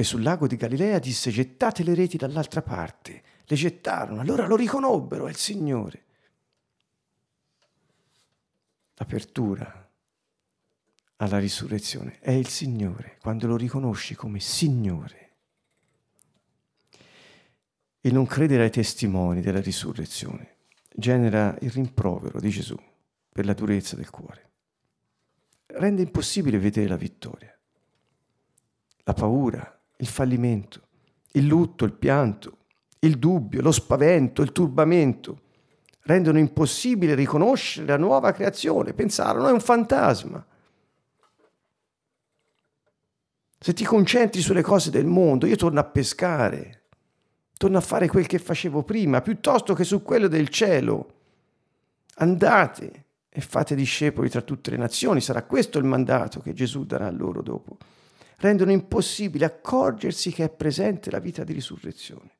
e 0.00 0.02
sul 0.02 0.22
lago 0.22 0.46
di 0.46 0.56
Galilea 0.56 0.98
disse 0.98 1.30
gettate 1.30 1.82
le 1.82 1.94
reti 1.94 2.16
dall'altra 2.16 2.62
parte. 2.62 3.22
Le 3.44 3.54
gettarono, 3.54 4.22
allora 4.22 4.46
lo 4.46 4.56
riconobbero, 4.56 5.26
è 5.26 5.28
il 5.28 5.36
Signore. 5.36 6.04
L'apertura 8.94 9.90
alla 11.16 11.38
risurrezione 11.38 12.18
è 12.20 12.30
il 12.30 12.48
Signore, 12.48 13.18
quando 13.20 13.46
lo 13.46 13.58
riconosci 13.58 14.14
come 14.14 14.40
Signore. 14.40 15.29
Il 18.02 18.14
non 18.14 18.26
credere 18.26 18.64
ai 18.64 18.70
testimoni 18.70 19.42
della 19.42 19.60
risurrezione 19.60 20.56
genera 20.94 21.56
il 21.60 21.70
rimprovero 21.70 22.40
di 22.40 22.48
Gesù 22.48 22.76
per 23.32 23.44
la 23.44 23.52
durezza 23.52 23.94
del 23.96 24.10
cuore. 24.10 24.48
Rende 25.66 26.02
impossibile 26.02 26.58
vedere 26.58 26.88
la 26.88 26.96
vittoria. 26.96 27.54
La 29.04 29.12
paura, 29.12 29.80
il 29.98 30.06
fallimento, 30.06 30.88
il 31.32 31.46
lutto, 31.46 31.84
il 31.84 31.92
pianto, 31.92 32.58
il 33.00 33.18
dubbio, 33.18 33.62
lo 33.62 33.72
spavento, 33.72 34.42
il 34.42 34.52
turbamento 34.52 35.42
rendono 36.02 36.38
impossibile 36.38 37.14
riconoscere 37.14 37.86
la 37.86 37.96
nuova 37.96 38.32
creazione. 38.32 38.94
Pensarono 38.94 39.48
è 39.48 39.52
un 39.52 39.60
fantasma. 39.60 40.44
Se 43.58 43.74
ti 43.74 43.84
concentri 43.84 44.40
sulle 44.40 44.62
cose 44.62 44.90
del 44.90 45.04
mondo, 45.06 45.46
io 45.46 45.56
torno 45.56 45.80
a 45.80 45.84
pescare, 45.84 46.79
torno 47.60 47.76
a 47.76 47.82
fare 47.82 48.08
quel 48.08 48.26
che 48.26 48.38
facevo 48.38 48.84
prima, 48.84 49.20
piuttosto 49.20 49.74
che 49.74 49.84
su 49.84 50.00
quello 50.00 50.28
del 50.28 50.48
cielo. 50.48 51.12
Andate 52.14 53.04
e 53.28 53.42
fate 53.42 53.74
discepoli 53.74 54.30
tra 54.30 54.40
tutte 54.40 54.70
le 54.70 54.78
nazioni, 54.78 55.20
sarà 55.20 55.42
questo 55.42 55.76
il 55.76 55.84
mandato 55.84 56.40
che 56.40 56.54
Gesù 56.54 56.86
darà 56.86 57.10
loro 57.10 57.42
dopo 57.42 57.76
rendono 58.38 58.72
impossibile 58.72 59.44
accorgersi 59.44 60.32
che 60.32 60.44
è 60.44 60.48
presente 60.48 61.10
la 61.10 61.18
vita 61.18 61.44
di 61.44 61.52
risurrezione. 61.52 62.30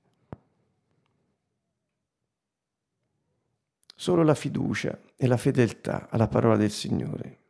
Solo 3.94 4.22
la 4.22 4.34
fiducia 4.34 4.98
e 5.14 5.26
la 5.26 5.36
fedeltà 5.36 6.08
alla 6.08 6.28
parola 6.28 6.56
del 6.56 6.70
Signore, 6.70 7.40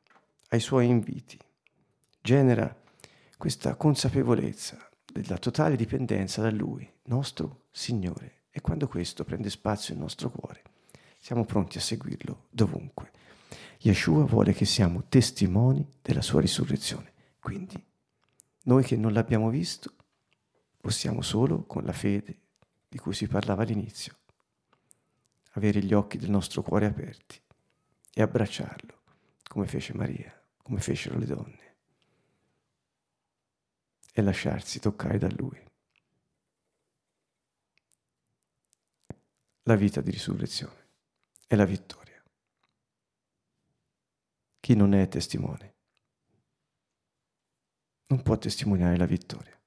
ai 0.49 0.59
suoi 0.59 0.89
inviti, 0.89 1.39
genera 2.21 2.77
questa 3.37 3.77
consapevolezza 3.77 4.77
della 5.05 5.39
totale 5.39 5.77
dipendenza 5.77 6.43
da 6.43 6.51
Lui, 6.51 6.93
nostro 7.05 7.60
Signore. 7.71 8.45
E 8.51 8.61
quando 8.61 8.89
questo 8.89 9.25
prende 9.25 9.49
spazio 9.49 9.95
nel 9.95 10.03
nostro 10.03 10.31
cuore, 10.31 10.63
siamo 11.19 11.45
pronti 11.45 11.79
a 11.79 11.81
seguirlo 11.81 12.49
dovunque. 12.51 13.13
Yeshua 13.79 14.25
vuole 14.25 14.53
che 14.53 14.65
siamo 14.65 15.07
testimoni 15.09 15.89
della 16.03 16.23
sua 16.23 16.41
risurrezione. 16.41 17.13
Quindi 17.39 17.83
noi 18.65 18.85
che 18.85 18.97
non 18.97 19.13
l'abbiamo 19.13 19.49
visto, 19.49 19.95
possiamo 20.81 21.23
solo 21.23 21.65
con 21.65 21.85
la 21.85 21.93
fede 21.93 22.41
di 22.89 22.99
cui 22.99 23.15
si 23.15 23.29
parlava 23.29 23.63
all'inizio, 23.63 24.17
avere 25.53 25.83
gli 25.83 25.95
occhi 25.95 26.19
del 26.19 26.31
nostro 26.31 26.63
cuore 26.63 26.87
aperti 26.87 27.41
e 28.13 28.21
abbracciarlo, 28.21 29.03
come 29.49 29.67
fece 29.67 29.95
Maria, 29.95 30.39
come 30.63 30.81
fecero 30.81 31.19
le 31.19 31.27
donne, 31.27 31.77
e 34.13 34.23
lasciarsi 34.23 34.81
toccare 34.81 35.19
da 35.19 35.29
Lui. 35.31 35.70
La 39.65 39.75
vita 39.75 40.01
di 40.01 40.11
risurrezione 40.11 40.89
è 41.47 41.55
la 41.55 41.65
vittoria. 41.65 42.23
Chi 44.59 44.75
non 44.75 44.95
è 44.95 45.07
testimone 45.09 45.75
non 48.07 48.23
può 48.23 48.37
testimoniare 48.37 48.97
la 48.97 49.07
vittoria. 49.07 49.59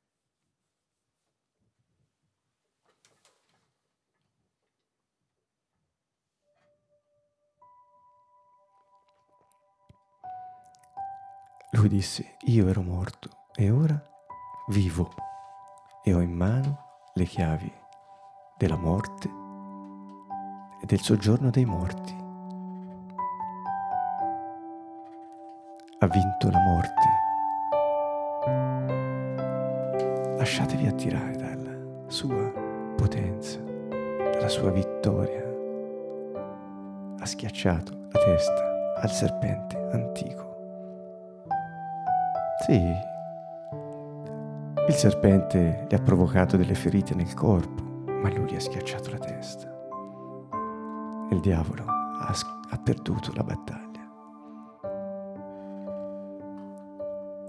Lui 11.72 11.88
disse, 11.88 12.38
io 12.46 12.68
ero 12.68 12.82
morto 12.82 13.48
e 13.56 13.70
ora 13.70 14.02
vivo 14.68 15.14
e 16.04 16.14
ho 16.14 16.20
in 16.20 16.32
mano 16.32 17.10
le 17.14 17.26
chiavi 17.26 17.72
della 18.58 18.78
morte 18.78 19.43
e 20.84 20.86
del 20.86 21.00
soggiorno 21.00 21.50
dei 21.50 21.64
morti. 21.64 22.14
Ha 26.00 26.08
vinto 26.08 26.50
la 26.50 26.60
morte 26.60 27.14
lasciatevi 30.44 30.88
attirare 30.88 31.38
dalla 31.38 31.72
sua 32.08 32.52
potenza, 32.98 33.60
dalla 34.34 34.50
sua 34.50 34.72
vittoria. 34.72 35.42
Ha 37.18 37.26
schiacciato 37.26 37.94
la 38.12 38.20
testa 38.20 38.98
al 38.98 39.10
serpente 39.10 39.78
antico. 39.94 40.52
Sì, 42.66 42.78
il 44.86 44.94
serpente 44.94 45.86
gli 45.88 45.96
ha 45.96 46.02
provocato 46.02 46.58
delle 46.58 46.76
ferite 46.76 47.16
nel 47.16 47.34
corpo, 47.34 47.82
ma 48.12 48.30
lui 48.30 48.52
gli 48.52 48.56
ha 48.56 48.60
schiacciato 48.60 49.12
la 49.12 49.20
testa. 49.20 49.73
Il 51.34 51.42
diavolo 51.42 51.84
ha, 51.86 52.34
ha 52.70 52.78
perduto 52.78 53.32
la 53.36 53.44
battaglia. 53.44 53.82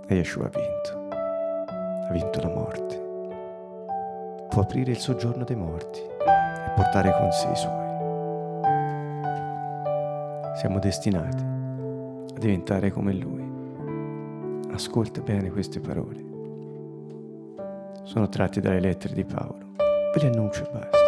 E 0.06 0.14
Yeshua 0.16 0.46
ha 0.46 0.50
vinto 0.50 1.04
ha 2.08 2.12
vinto 2.12 2.40
la 2.40 2.48
morte. 2.48 3.02
Può 4.48 4.62
aprire 4.62 4.90
il 4.90 4.98
soggiorno 4.98 5.44
dei 5.44 5.56
morti 5.56 6.00
e 6.00 6.72
portare 6.76 7.12
con 7.18 7.30
sé 7.32 7.50
i 7.50 7.56
suoi. 7.56 7.82
Siamo 10.56 10.78
destinati 10.78 11.42
a 11.42 12.38
diventare 12.38 12.90
come 12.90 13.14
Lui. 13.14 13.52
Ascolta 14.72 15.20
bene 15.22 15.50
queste 15.50 15.80
parole. 15.80 16.22
Sono 18.04 18.28
tratte 18.28 18.60
dalle 18.60 18.80
lettere 18.80 19.14
di 19.14 19.24
Paolo. 19.24 19.72
Ve 20.14 20.20
le 20.20 20.28
annuncio 20.28 20.68
e 20.68 20.72
basta. 20.72 21.03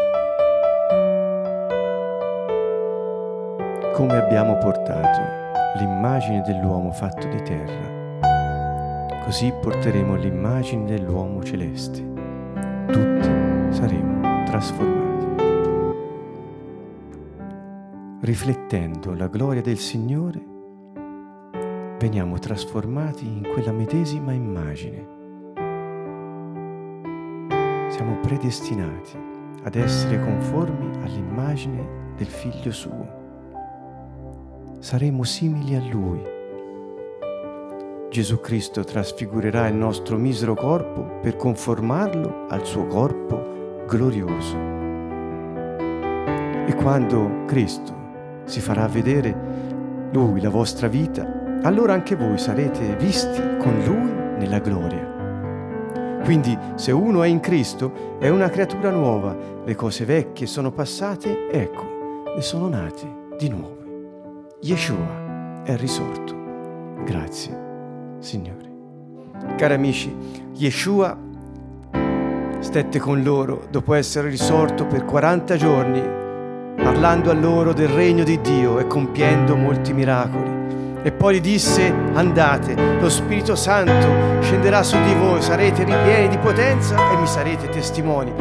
Come 3.96 4.18
abbiamo 4.18 4.58
portato 4.58 5.78
l'immagine 5.78 6.42
dell'uomo 6.42 6.92
fatto 6.92 7.26
di 7.28 7.40
terra, 7.40 9.22
così 9.24 9.50
porteremo 9.58 10.16
l'immagine 10.16 10.84
dell'uomo 10.84 11.42
celeste. 11.42 12.04
Tutti 12.88 13.28
saremo 13.70 14.44
trasformati. 14.44 15.26
Riflettendo 18.20 19.14
la 19.14 19.28
gloria 19.28 19.62
del 19.62 19.78
Signore, 19.78 20.44
veniamo 21.98 22.38
trasformati 22.38 23.26
in 23.26 23.48
quella 23.50 23.72
medesima 23.72 24.32
immagine. 24.32 25.06
Siamo 27.88 28.18
predestinati 28.20 29.16
ad 29.62 29.74
essere 29.74 30.20
conformi 30.20 31.02
all'immagine 31.02 32.12
del 32.14 32.26
Figlio 32.26 32.72
suo. 32.72 33.24
Saremo 34.86 35.24
simili 35.24 35.74
a 35.74 35.82
Lui. 35.90 36.22
Gesù 38.08 38.38
Cristo 38.38 38.84
trasfigurerà 38.84 39.66
il 39.66 39.74
nostro 39.74 40.16
misero 40.16 40.54
corpo 40.54 41.18
per 41.20 41.34
conformarlo 41.34 42.46
al 42.48 42.64
suo 42.64 42.86
corpo 42.86 43.84
glorioso. 43.88 44.56
E 46.68 46.72
quando 46.76 47.42
Cristo 47.46 47.92
si 48.44 48.60
farà 48.60 48.86
vedere 48.86 50.08
Lui 50.12 50.40
la 50.40 50.50
vostra 50.50 50.86
vita, 50.86 51.58
allora 51.62 51.92
anche 51.92 52.14
voi 52.14 52.38
sarete 52.38 52.94
visti 52.94 53.40
con 53.58 53.82
Lui 53.84 54.38
nella 54.38 54.60
gloria. 54.60 56.20
Quindi 56.22 56.56
se 56.76 56.92
uno 56.92 57.24
è 57.24 57.26
in 57.26 57.40
Cristo 57.40 58.18
è 58.20 58.28
una 58.28 58.50
creatura 58.50 58.90
nuova, 58.90 59.36
le 59.64 59.74
cose 59.74 60.04
vecchie 60.04 60.46
sono 60.46 60.70
passate, 60.70 61.50
ecco, 61.50 62.22
ne 62.36 62.40
sono 62.40 62.68
nate 62.68 63.34
di 63.36 63.48
nuove. 63.48 63.85
Yeshua 64.66 65.62
è 65.62 65.76
risorto. 65.76 66.34
Grazie, 67.04 68.16
Signore. 68.18 68.68
Cari 69.56 69.74
amici, 69.74 70.12
Yeshua 70.54 71.16
stette 72.58 72.98
con 72.98 73.22
loro 73.22 73.68
dopo 73.70 73.94
essere 73.94 74.28
risorto 74.28 74.84
per 74.84 75.04
40 75.04 75.56
giorni, 75.56 76.02
parlando 76.82 77.30
a 77.30 77.34
loro 77.34 77.72
del 77.72 77.86
regno 77.86 78.24
di 78.24 78.40
Dio 78.40 78.80
e 78.80 78.88
compiendo 78.88 79.54
molti 79.54 79.92
miracoli. 79.92 81.04
E 81.04 81.12
poi 81.12 81.36
gli 81.36 81.40
disse, 81.40 81.94
andate, 82.14 82.74
lo 82.98 83.08
Spirito 83.08 83.54
Santo 83.54 84.42
scenderà 84.42 84.82
su 84.82 85.00
di 85.00 85.14
voi, 85.14 85.42
sarete 85.42 85.84
ripieni 85.84 86.26
di 86.26 86.38
potenza 86.38 87.12
e 87.12 87.16
mi 87.16 87.26
sarete 87.28 87.68
testimoni. 87.68 88.32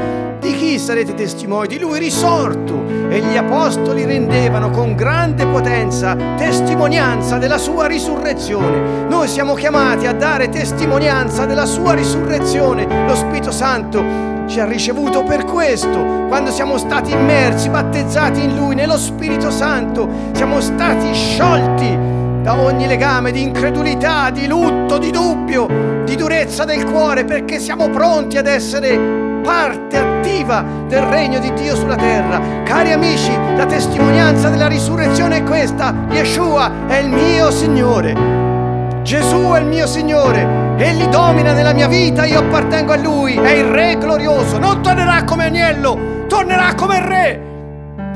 Sarete 0.77 1.13
testimoni? 1.13 1.67
Di 1.67 1.79
lui 1.79 1.99
risorto. 1.99 2.83
E 3.09 3.19
gli 3.19 3.37
apostoli 3.37 4.05
rendevano 4.05 4.69
con 4.71 4.95
grande 4.95 5.45
potenza 5.45 6.15
testimonianza 6.37 7.37
della 7.37 7.57
sua 7.57 7.87
risurrezione. 7.87 9.05
Noi 9.07 9.27
siamo 9.27 9.53
chiamati 9.53 10.05
a 10.05 10.13
dare 10.13 10.49
testimonianza 10.49 11.45
della 11.45 11.65
sua 11.65 11.93
risurrezione. 11.93 13.05
Lo 13.07 13.15
Spirito 13.15 13.51
Santo 13.51 14.33
ci 14.47 14.59
ha 14.59 14.65
ricevuto 14.65 15.23
per 15.23 15.45
questo, 15.45 16.25
quando 16.27 16.51
siamo 16.51 16.77
stati 16.77 17.11
immersi, 17.11 17.69
battezzati 17.69 18.43
in 18.43 18.55
Lui, 18.55 18.75
nello 18.75 18.97
Spirito 18.97 19.49
Santo, 19.49 20.07
siamo 20.33 20.61
stati 20.61 21.13
sciolti 21.13 21.97
da 22.43 22.59
ogni 22.59 22.85
legame 22.85 23.31
di 23.31 23.41
incredulità, 23.41 24.29
di 24.29 24.45
lutto, 24.47 24.99
di 24.99 25.09
dubbio, 25.09 25.67
di 26.05 26.15
durezza 26.15 26.63
del 26.63 26.85
cuore, 26.85 27.25
perché 27.25 27.57
siamo 27.59 27.89
pronti 27.89 28.37
ad 28.37 28.45
essere 28.45 29.24
parte 29.45 29.97
attiva 29.97 30.63
del 30.87 31.03
regno 31.03 31.39
di 31.39 31.53
Dio 31.53 31.75
sulla 31.75 31.95
terra. 31.95 32.41
Cari 32.63 32.91
amici, 32.91 33.31
la 33.55 33.65
testimonianza 33.65 34.49
della 34.49 34.67
risurrezione 34.67 35.37
è 35.37 35.43
questa. 35.43 35.93
Yeshua 36.09 36.87
è 36.87 36.97
il 36.97 37.09
mio 37.09 37.51
Signore. 37.51 38.43
Gesù 39.03 39.51
è 39.51 39.59
il 39.59 39.67
mio 39.67 39.85
Signore. 39.85 40.73
Egli 40.77 41.05
domina 41.05 41.53
nella 41.53 41.73
mia 41.73 41.87
vita, 41.87 42.25
io 42.25 42.39
appartengo 42.39 42.91
a 42.91 42.97
Lui. 42.97 43.35
È 43.35 43.51
il 43.51 43.65
Re 43.65 43.97
glorioso. 43.97 44.57
Non 44.57 44.81
tornerà 44.81 45.23
come 45.23 45.45
agnello, 45.45 46.25
tornerà 46.27 46.73
come 46.73 47.07
Re. 47.07 47.41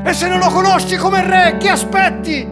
E 0.04 0.14
se 0.14 0.28
non 0.28 0.40
lo 0.40 0.48
conosci 0.48 0.96
come 0.98 1.24
Re, 1.24 1.58
che 1.60 1.70
aspetti? 1.70 2.48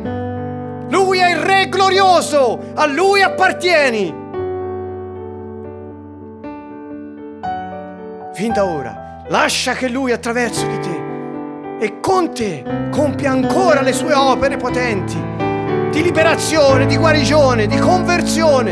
Lui 0.90 1.18
è 1.18 1.32
il 1.32 1.38
Re 1.38 1.68
glorioso, 1.68 2.60
a 2.76 2.86
Lui 2.86 3.24
appartieni. 3.24 4.27
Fin 8.38 8.54
da 8.54 8.66
ora, 8.66 9.24
lascia 9.30 9.74
che 9.74 9.90
Lui 9.90 10.12
attraverso 10.12 10.64
di 10.68 10.80
te 10.80 11.84
e 11.84 12.00
con 12.00 12.36
te 12.36 12.64
compia 12.92 13.32
ancora 13.32 13.82
le 13.82 13.94
sue 13.94 14.14
opere 14.14 14.58
potenti 14.58 15.20
di 15.90 16.04
liberazione, 16.04 16.86
di 16.86 16.98
guarigione, 16.98 17.66
di 17.66 17.80
conversione. 17.80 18.72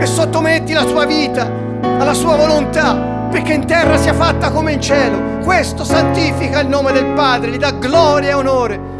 E 0.00 0.06
sottometti 0.06 0.72
la 0.72 0.82
tua 0.86 1.06
vita 1.06 1.48
alla 1.80 2.14
sua 2.14 2.34
volontà 2.34 2.96
perché 3.30 3.52
in 3.52 3.64
terra 3.64 3.96
sia 3.96 4.12
fatta 4.12 4.50
come 4.50 4.72
in 4.72 4.80
cielo. 4.80 5.38
Questo 5.44 5.84
santifica 5.84 6.58
il 6.58 6.66
nome 6.66 6.90
del 6.90 7.12
Padre, 7.12 7.52
gli 7.52 7.58
dà 7.58 7.70
gloria 7.70 8.30
e 8.30 8.34
onore 8.34 8.94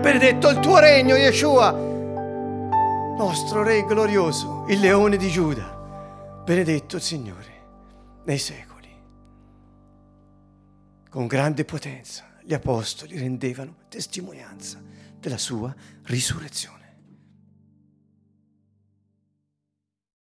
benedetto 0.00 0.48
il 0.48 0.58
tuo 0.58 0.80
regno, 0.80 1.14
Yeshua, 1.14 1.70
nostro 3.16 3.62
Re 3.62 3.84
glorioso, 3.84 4.64
il 4.66 4.80
leone 4.80 5.16
di 5.16 5.28
Giuda, 5.28 5.75
benedetto 6.46 6.94
il 6.94 7.02
Signore 7.02 8.22
nei 8.24 8.38
secoli. 8.38 8.88
Con 11.10 11.26
grande 11.26 11.64
potenza 11.64 12.38
gli 12.40 12.54
apostoli 12.54 13.18
rendevano 13.18 13.78
testimonianza 13.88 14.80
della 15.18 15.38
sua 15.38 15.74
risurrezione. 16.04 16.75